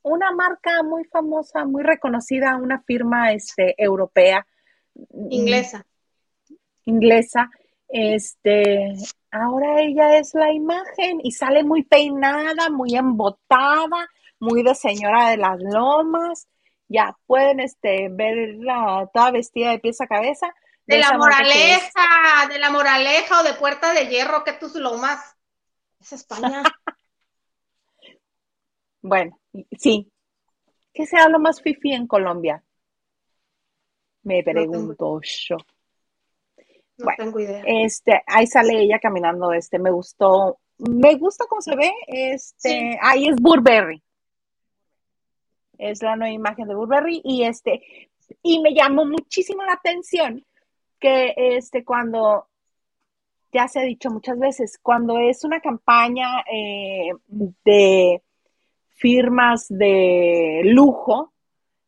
[0.03, 4.45] una marca muy famosa, muy reconocida, una firma este, europea.
[5.29, 5.85] Inglesa
[6.85, 7.49] inglesa,
[7.87, 8.93] este,
[9.31, 14.07] ahora ella es la imagen y sale muy peinada, muy embotada,
[14.39, 16.47] muy de señora de las lomas.
[16.87, 20.53] Ya pueden este, verla toda vestida de pies a cabeza.
[20.85, 25.37] De, la moraleja, de la moraleja o de puerta de hierro, que tus lomas.
[26.01, 26.61] Es España.
[29.01, 29.39] bueno,
[29.77, 30.09] sí.
[30.93, 32.63] ¿Qué sea lo más fifi en Colombia?
[34.23, 35.57] Me pregunto yo.
[36.97, 37.63] No tengo idea.
[37.65, 43.27] Este, ahí sale ella caminando, este, me gustó, me gusta cómo se ve, este, ahí
[43.27, 44.01] es Burberry.
[45.77, 48.09] Es la nueva imagen de Burberry y este,
[48.41, 50.45] y me llamó muchísimo la atención
[50.99, 52.47] que este, cuando
[53.51, 58.21] ya se ha dicho muchas veces, cuando es una campaña eh, de
[58.93, 61.33] firmas de lujo,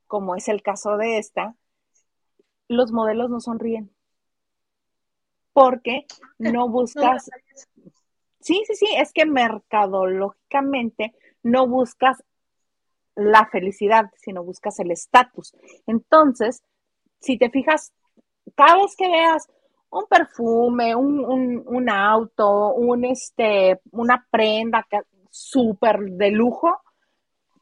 [0.08, 1.56] como es el caso de esta,
[2.68, 3.92] los modelos no sonríen.
[5.54, 6.06] Porque
[6.38, 7.30] no buscas...
[8.40, 12.24] Sí, sí, sí, es que mercadológicamente no buscas
[13.16, 15.56] la felicidad, sino buscas el estatus.
[15.88, 16.62] Entonces,
[17.20, 17.92] si te fijas,
[18.56, 19.48] cada vez que veas
[19.90, 24.86] un perfume, un, auto, un este, una prenda
[25.32, 26.82] súper de lujo,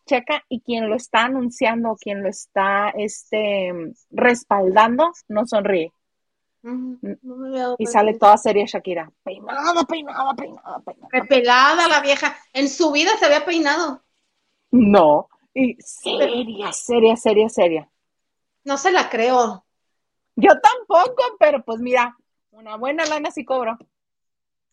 [0.06, 3.72] checa y quien lo está anunciando, quien lo está este,
[4.12, 5.92] respaldando, no sonríe.
[7.78, 9.12] y sale toda seria Shakira.
[9.24, 11.10] Peinada, peinada, peinada, peinada.
[11.12, 12.38] Repelada la vieja.
[12.54, 14.02] En su vida se había peinado.
[14.72, 15.30] No.
[15.54, 17.90] Y seria, seria, seria, seria.
[18.64, 19.66] No se la creo.
[20.36, 22.18] Yo tampoco, pero pues mira,
[22.52, 23.78] una buena lana sí cobro.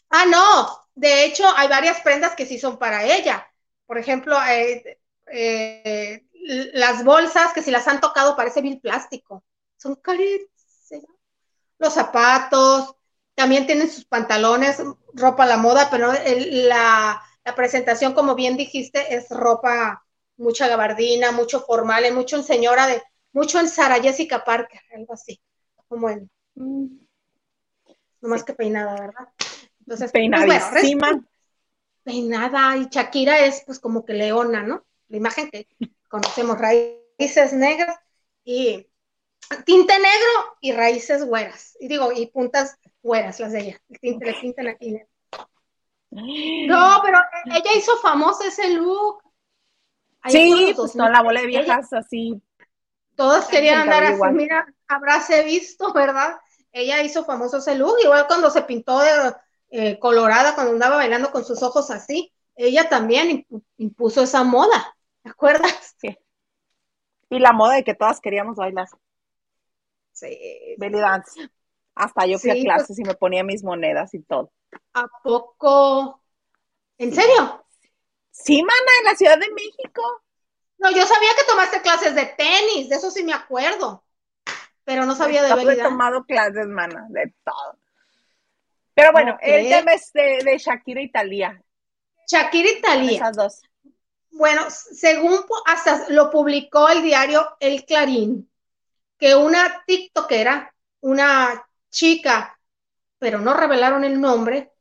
[0.09, 0.69] Ah, no.
[0.95, 3.47] De hecho, hay varias prendas que sí son para ella.
[3.87, 4.99] Por ejemplo, eh,
[5.33, 6.27] eh,
[6.73, 9.45] las bolsas que si las han tocado parece vil plástico.
[9.77, 11.17] Son carísimas.
[11.79, 12.95] Los zapatos,
[13.35, 14.83] también tienen sus pantalones,
[15.15, 20.05] ropa a la moda, pero la, la, presentación, como bien dijiste, es ropa,
[20.37, 23.03] mucha gabardina, mucho formal, mucho en señora de,
[23.33, 25.41] mucho en Sara Jessica Parker, algo así,
[25.89, 26.87] como en, mm.
[28.21, 29.29] no más que peinada, ¿verdad?
[29.81, 31.25] Entonces, pues, peinadísima.
[32.03, 34.85] peinada, y Shakira es pues como que leona, ¿no?
[35.11, 35.67] La imagen que
[36.09, 37.99] conocemos, raíces negras
[38.45, 38.87] y
[39.67, 41.77] tinte negro y raíces güeras.
[41.81, 43.83] Y digo, y puntas güeras las de ella.
[43.89, 44.97] El tinte le pintan aquí.
[46.11, 49.23] No, pero ella hizo famoso ese look.
[50.29, 52.41] sí, pues toda la bola de viejas así.
[53.17, 56.37] Todos querían andar así, mira, habráse visto, ¿verdad?
[56.73, 59.35] Ella hizo famoso ese look, igual cuando se pintó de
[59.71, 63.47] eh, colorada, cuando andaba bailando con sus ojos así, ella también
[63.77, 64.97] impuso esa moda.
[65.23, 65.97] ¿Te acuerdas?
[66.01, 66.17] Sí.
[67.29, 68.89] Y la moda de que todas queríamos bailar.
[70.13, 70.75] Sí.
[70.79, 71.51] Belly dance.
[71.95, 74.51] Hasta yo fui a pues clases y me ponía mis monedas y todo.
[74.95, 76.23] ¿A poco?
[76.97, 77.65] ¿En serio?
[78.31, 80.03] Sí, mana, en la Ciudad de México.
[80.79, 84.03] No, yo sabía que tomaste clases de tenis, de eso sí me acuerdo.
[84.85, 87.79] Pero no sabía de belly He tomado clases, mana, de todo.
[88.95, 91.63] Pero bueno, el tema es de, Shakira y Talía.
[92.27, 93.17] Shakira y Talía.
[93.19, 93.63] Esas dos.
[94.33, 98.51] Bueno, según hasta lo publicó el diario El Clarín,
[99.19, 102.59] que una TikTokera, una chica,
[103.19, 104.73] pero no revelaron el nombre,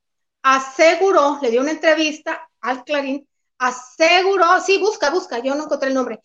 [0.44, 3.28] aseguró, le dio una entrevista al Clarín,
[3.58, 6.22] aseguró, sí, busca, busca, yo no encontré el nombre,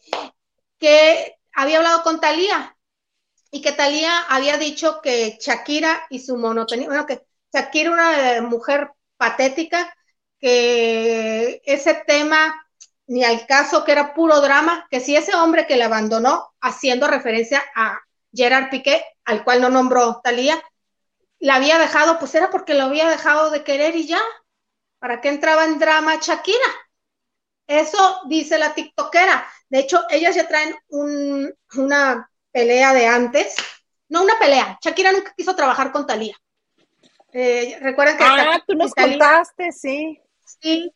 [0.79, 2.77] que había hablado con Talía
[3.51, 7.22] y que Talía había dicho que Shakira y su monotonía, bueno, que
[7.53, 9.97] Shakira una mujer patética,
[10.39, 12.64] que ese tema
[13.07, 17.07] ni al caso que era puro drama, que si ese hombre que le abandonó, haciendo
[17.07, 18.00] referencia a
[18.32, 20.62] Gerard Piqué, al cual no nombró Talía,
[21.38, 24.20] la había dejado, pues era porque lo había dejado de querer y ya.
[24.98, 26.57] ¿Para qué entraba en drama Shakira?
[27.66, 29.46] Eso dice la TikTokera.
[29.68, 33.57] De hecho, ellas ya traen una pelea de antes.
[34.09, 34.78] No una pelea.
[34.82, 36.36] Shakira nunca quiso trabajar con Talía.
[37.32, 38.24] Eh, Recuerden que.
[38.24, 40.20] Ah, tú nos contaste, sí.
[40.44, 40.94] Sí,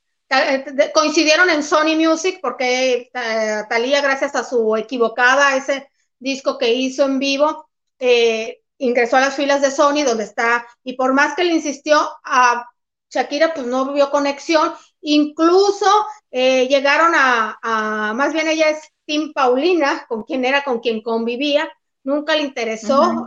[0.93, 7.05] coincidieron en Sony Music porque eh, Talía, gracias a su equivocada, ese disco que hizo
[7.05, 7.68] en vivo,
[7.99, 11.99] eh, ingresó a las filas de Sony, donde está, y por más que le insistió
[12.24, 12.68] a
[13.11, 15.87] Shakira, pues no vio conexión, incluso
[16.31, 21.68] llegaron a, más bien ella es Tim Paulina, con quien era, con quien convivía,
[22.03, 23.26] nunca le interesó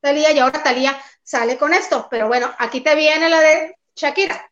[0.00, 4.47] Talía, y ahora Talía sale con esto, pero bueno, aquí te viene la de Shakira.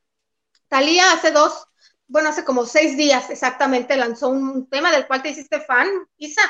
[0.69, 1.67] Talía hace dos,
[2.07, 6.43] bueno, hace como seis días exactamente lanzó un tema del cual te hiciste fan, Isa.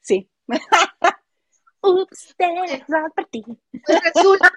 [0.00, 0.30] Sí.
[1.82, 4.52] Ups, pues resulta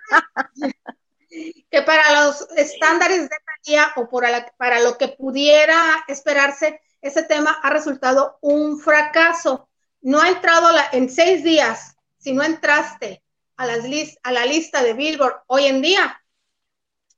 [1.72, 4.10] que para los estándares de Talía o
[4.58, 9.70] para lo que pudiera esperarse, ese tema ha resultado un fracaso.
[10.02, 13.24] No ha entrado en seis días, si no entraste
[13.58, 13.86] a, las
[14.24, 16.22] a la lista de Billboard hoy en día,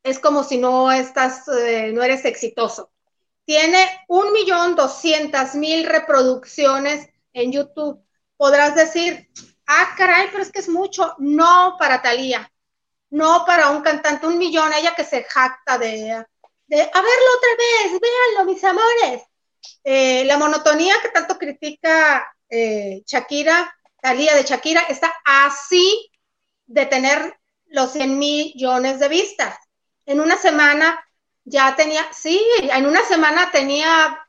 [0.06, 2.92] es como si no estás, eh, no eres exitoso.
[3.44, 8.00] Tiene un millón doscientas mil reproducciones en YouTube.
[8.38, 9.30] Podrás decir,
[9.66, 11.16] ah, caray, pero es que es mucho.
[11.18, 12.52] No para Talía,
[13.10, 16.24] no para un cantante, un millón, ella que se jacta de,
[16.68, 19.24] de a verlo otra vez, véanlo, mis amores.
[19.84, 26.12] Eh, la monotonía que tanto critica eh, Shakira, Talía de Shakira, está así
[26.68, 29.56] de tener los 100 millones de vistas.
[30.06, 31.00] En una semana
[31.44, 34.20] ya tenía, sí, en una semana tenía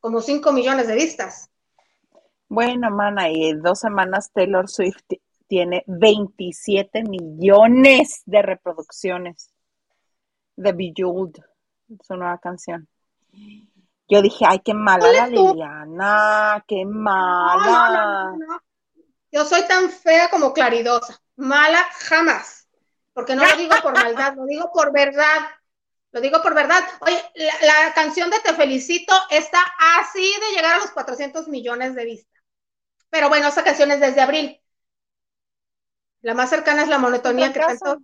[0.00, 1.50] como 5 millones de vistas.
[2.48, 5.02] Bueno, mana, y en dos semanas Taylor Swift
[5.48, 9.50] tiene 27 millones de reproducciones
[10.56, 11.42] de Bejeweled,
[12.02, 12.88] su nueva canción.
[14.08, 18.34] Yo dije, ay, qué mala la Liliana, qué mala.
[19.30, 21.20] Yo soy tan fea como claridosa.
[21.36, 22.57] Mala jamás.
[23.18, 25.50] Porque no lo digo por maldad, lo digo por verdad.
[26.12, 26.84] Lo digo por verdad.
[27.00, 27.20] Oye,
[27.62, 29.58] la, canción de Te Felicito está
[29.98, 32.40] así de llegar a los 400 millones de vistas.
[33.10, 34.62] Pero bueno, esa canción es desde abril.
[36.20, 37.98] La más cercana es la monotonía que tanto,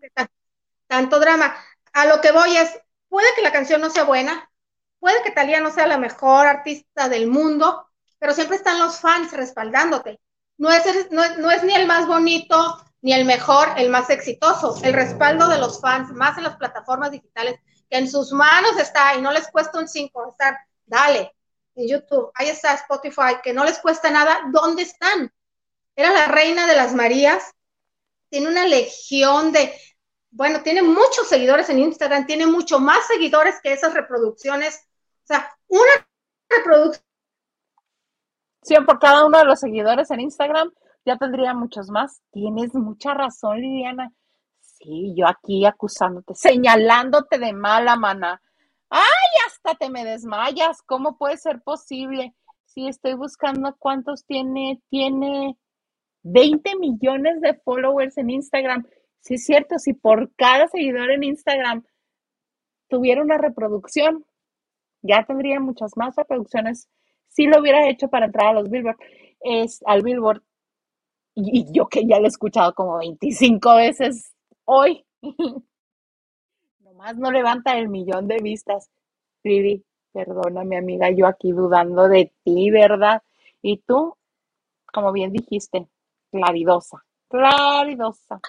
[0.89, 1.55] tanto drama.
[1.93, 2.77] A lo que voy es,
[3.09, 4.51] puede que la canción no sea buena,
[4.99, 7.89] puede que Talía no sea la mejor artista del mundo,
[8.19, 10.19] pero siempre están los fans respaldándote.
[10.59, 14.81] No es, no, es ni el más bonito, ni el mejor, el más exitoso.
[14.83, 19.15] El respaldo de los fans, más en las plataformas digitales, que en sus manos está
[19.15, 21.31] y no les cuesta un 5 estar, dale,
[21.75, 25.31] en YouTube, ahí está Spotify, que no les cuesta nada, ¿dónde están?
[25.95, 27.53] Era la reina de las Marías,
[28.31, 29.79] tiene una legión de,
[30.31, 34.89] bueno, tiene muchos seguidores en Instagram, tiene mucho más seguidores que esas reproducciones
[35.25, 36.09] o sea, una
[36.51, 37.05] reproducción.
[38.63, 40.73] Sí, por cada uno de los seguidores en Instagram
[41.05, 42.23] ya tendría muchos más.
[42.31, 44.13] Tienes mucha razón, Liliana.
[44.61, 48.43] Sí, yo aquí acusándote, señalándote de mala mana.
[48.91, 49.03] ¡Ay,
[49.47, 50.83] hasta te me desmayas!
[50.83, 52.35] ¿Cómo puede ser posible?
[52.67, 55.57] Si estoy buscando cuántos tiene, tiene
[56.23, 58.87] 20 millones de followers en Instagram.
[59.21, 61.85] Sí, es cierto, si por cada seguidor en Instagram
[62.89, 64.25] tuviera una reproducción,
[65.03, 66.89] ya tendría muchas más reproducciones
[67.35, 68.97] si lo hubiera hecho para entrar a los Billboard,
[69.41, 70.43] es al Billboard.
[71.35, 74.33] Y, yo que ya lo he escuchado como 25 veces
[74.65, 75.05] hoy.
[76.81, 78.91] Nomás no levanta el millón de vistas.
[79.43, 83.23] Vivi, perdóname amiga, yo aquí dudando de ti, ¿verdad?
[83.61, 84.17] Y tú,
[84.93, 85.89] como bien dijiste,
[86.31, 88.41] claridosa, claridosa.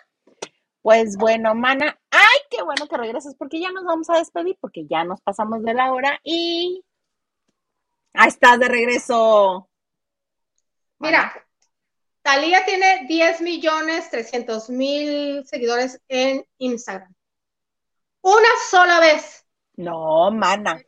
[0.81, 4.86] Pues bueno, mana, ay, qué bueno que regreses porque ya nos vamos a despedir porque
[4.86, 6.86] ya nos pasamos de la hora y
[8.13, 9.67] ahí estás de regreso.
[10.99, 11.45] Mira,
[12.26, 17.13] Talía tiene 10 millones 300 mil seguidores en Instagram.
[18.21, 19.45] Una sola vez.
[19.76, 20.82] No, mana.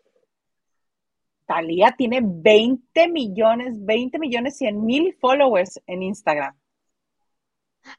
[1.45, 6.59] Talía tiene 20 millones, 20 millones 100 mil followers en Instagram.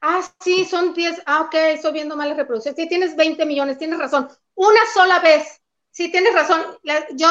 [0.01, 1.21] Ah, sí, son 10.
[1.25, 2.75] Ah, ok, estoy viendo mal la reproducción.
[2.75, 4.27] Sí, tienes 20 millones, tienes razón.
[4.55, 5.61] Una sola vez.
[5.91, 6.61] Sí, tienes razón.
[7.15, 7.29] Yo,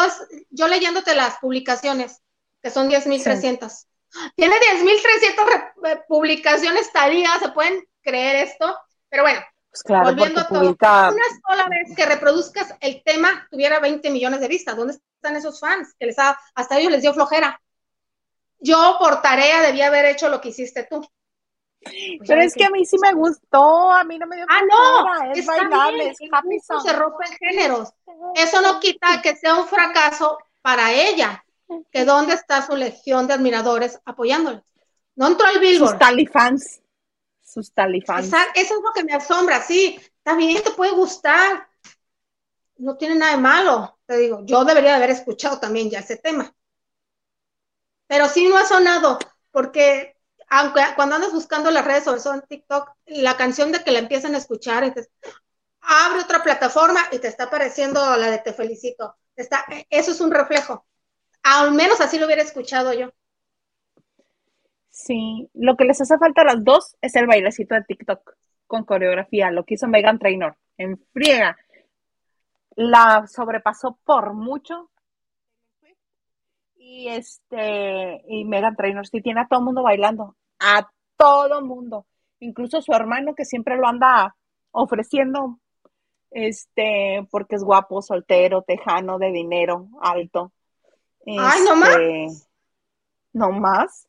[0.49, 2.23] yo leyéndote las publicaciones,
[2.63, 3.69] que son 10.300.
[3.69, 3.88] Sí.
[4.35, 8.77] Tiene 10.300 eh, publicaciones día, ¿se pueden creer esto?
[9.09, 9.41] Pero bueno,
[9.71, 10.61] pues claro, volviendo a todo.
[10.61, 11.11] Una
[11.47, 14.77] sola vez que reproduzcas el tema tuviera 20 millones de vistas.
[14.77, 15.95] ¿Dónde están esos fans?
[15.99, 17.61] Que les hasta ellos les dio flojera.
[18.59, 21.07] Yo por tarea debía haber hecho lo que hiciste tú.
[21.81, 21.95] Pues
[22.27, 25.33] Pero es que a mí sí me gustó, a mí no me dio Ah, no,
[25.33, 26.83] es bailable, es happy song.
[26.83, 27.93] Se rompen géneros.
[28.35, 31.45] Eso no quita que sea un fracaso para ella,
[31.91, 34.63] que dónde está su legión de admiradores apoyándole.
[35.17, 35.91] No entró al Billboard.
[35.91, 36.81] Sus talifans.
[37.43, 38.27] Sus talifans.
[38.55, 40.01] Eso es lo que me asombra, sí.
[40.19, 41.69] Está bien, te puede gustar.
[42.77, 43.99] No tiene nada de malo.
[44.07, 46.55] Te digo, yo debería haber escuchado también ya ese tema.
[48.07, 49.19] Pero sí no ha sonado,
[49.51, 50.17] porque
[50.49, 53.99] aunque cuando andas buscando las redes, sobre todo en TikTok, la canción de que la
[53.99, 55.13] empiezan a escuchar, entonces,
[55.81, 59.17] abre otra plataforma y te está apareciendo la de Te Felicito.
[59.37, 60.87] Está, eso es un reflejo.
[61.43, 63.11] Al menos así lo hubiera escuchado yo.
[64.91, 68.35] Sí, lo que les hace falta a las dos es el bailecito de TikTok
[68.67, 71.57] con coreografía, lo que hizo Megan Trainor en friega.
[72.75, 74.91] La sobrepasó por mucho
[76.77, 82.07] y este, y Megan Trainor sí tiene a todo mundo bailando, a todo mundo,
[82.41, 84.35] incluso su hermano que siempre lo anda
[84.71, 85.59] ofreciendo,
[86.31, 90.53] este, porque es guapo, soltero, tejano, de dinero, alto.
[91.39, 91.97] Ay, no más.
[91.97, 92.47] Este,
[93.33, 94.09] no más.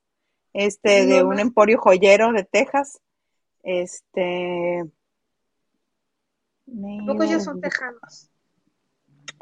[0.53, 3.01] Este, de un emporio joyero de Texas.
[3.63, 4.85] Este.
[7.05, 8.29] Poco ellos son tejanos.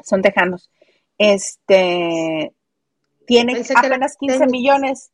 [0.02, 0.70] Son tejanos.
[1.18, 2.54] Este,
[3.26, 5.10] tiene apenas 15 millones.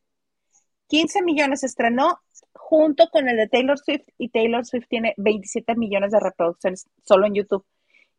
[0.89, 2.21] 15 millones estrenó
[2.53, 7.27] junto con el de Taylor Swift y Taylor Swift tiene 27 millones de reproducciones solo
[7.27, 7.65] en YouTube.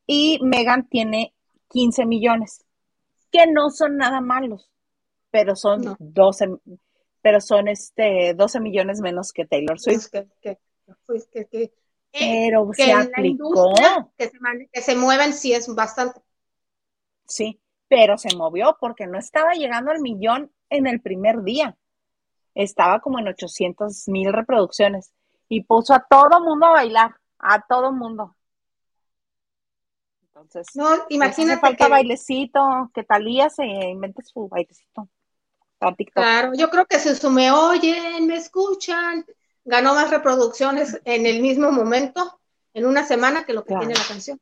[0.07, 1.33] Y Megan tiene
[1.69, 2.64] 15 millones,
[3.35, 4.71] que no son nada malos,
[5.31, 6.57] pero son 12
[7.21, 10.09] pero son este 12 millones menos que Taylor Swift.
[10.11, 10.59] Pues que,
[11.07, 11.73] pues que,
[12.11, 13.73] pero se aplicó.
[14.15, 16.21] que, se, que se mueven sí es bastante.
[17.27, 21.75] Sí, pero se movió porque no estaba llegando al millón en el primer día.
[22.53, 25.11] Estaba como en 800 mil reproducciones
[25.49, 28.35] y puso a todo mundo a bailar, a todo mundo.
[30.35, 31.61] Entonces, no, pues, imagínate.
[31.61, 35.07] falta bailecito, que Talía se invente su bailecito.
[36.13, 39.25] Claro, yo creo que si me oyen, me escuchan,
[39.63, 42.39] ganó más reproducciones en el mismo momento,
[42.73, 44.41] en una semana, que lo que tiene la canción.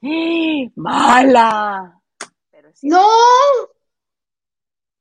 [0.76, 2.00] ¡Mala!
[2.82, 3.06] ¡No!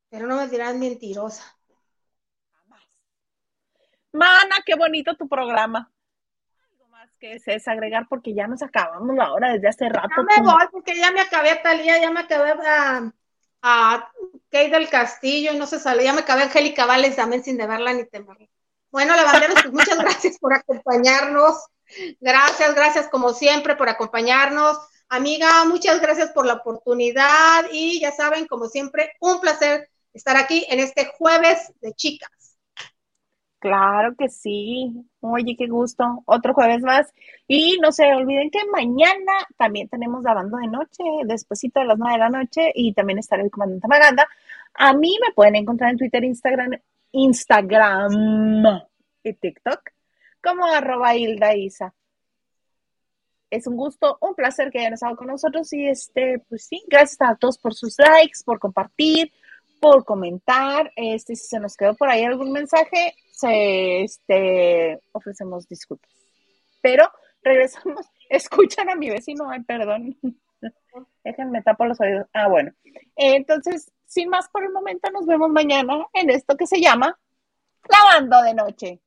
[0.10, 1.58] Pero no me dirán mentirosa.
[4.12, 5.91] Mana, qué bonito tu programa.
[7.22, 10.10] Que es, es agregar porque ya nos acabamos la hora desde hace rato.
[10.18, 13.14] No me voy porque ya me acabé a Talía, ya me acabé a,
[13.62, 14.12] a
[14.50, 17.58] Kate del Castillo y no se salió, ya me acabé a Angélica Vales también sin
[17.58, 18.48] deberla ni temerla.
[18.90, 21.64] Bueno, lavanderos, pues muchas gracias por acompañarnos.
[22.20, 24.78] Gracias, gracias como siempre por acompañarnos.
[25.08, 30.66] Amiga, muchas gracias por la oportunidad y ya saben, como siempre, un placer estar aquí
[30.70, 32.32] en este jueves de chicas.
[33.62, 35.06] Claro que sí.
[35.20, 36.24] Oye, qué gusto.
[36.26, 37.14] Otro jueves más.
[37.48, 42.14] Y no se olviden que mañana también tenemos lavando de noche, despuesito de las nueve
[42.14, 44.28] de la noche, y también estará el comandante Maganda.
[44.74, 46.72] A mí me pueden encontrar en Twitter, Instagram,
[47.12, 48.82] Instagram
[49.24, 49.92] y TikTok
[50.42, 51.94] como arroba Hilda Isa.
[53.52, 57.22] Es un gusto, un placer que hayan estado con nosotros y este, pues sí, gracias
[57.22, 59.32] a todos por sus likes, por compartir,
[59.80, 60.92] por comentar.
[60.96, 63.14] Este, si se nos quedó por ahí algún mensaje,
[63.50, 66.12] este, ofrecemos disculpas.
[66.82, 67.12] Pero
[67.44, 68.06] regresamos.
[68.30, 70.18] Escuchan a mi vecino, ay, perdón.
[71.24, 72.28] Déjenme tapo los oídos.
[72.34, 72.72] Ah, bueno.
[73.16, 77.20] Entonces, sin más por el momento, nos vemos mañana en esto que se llama
[77.90, 79.02] Lavando de Noche.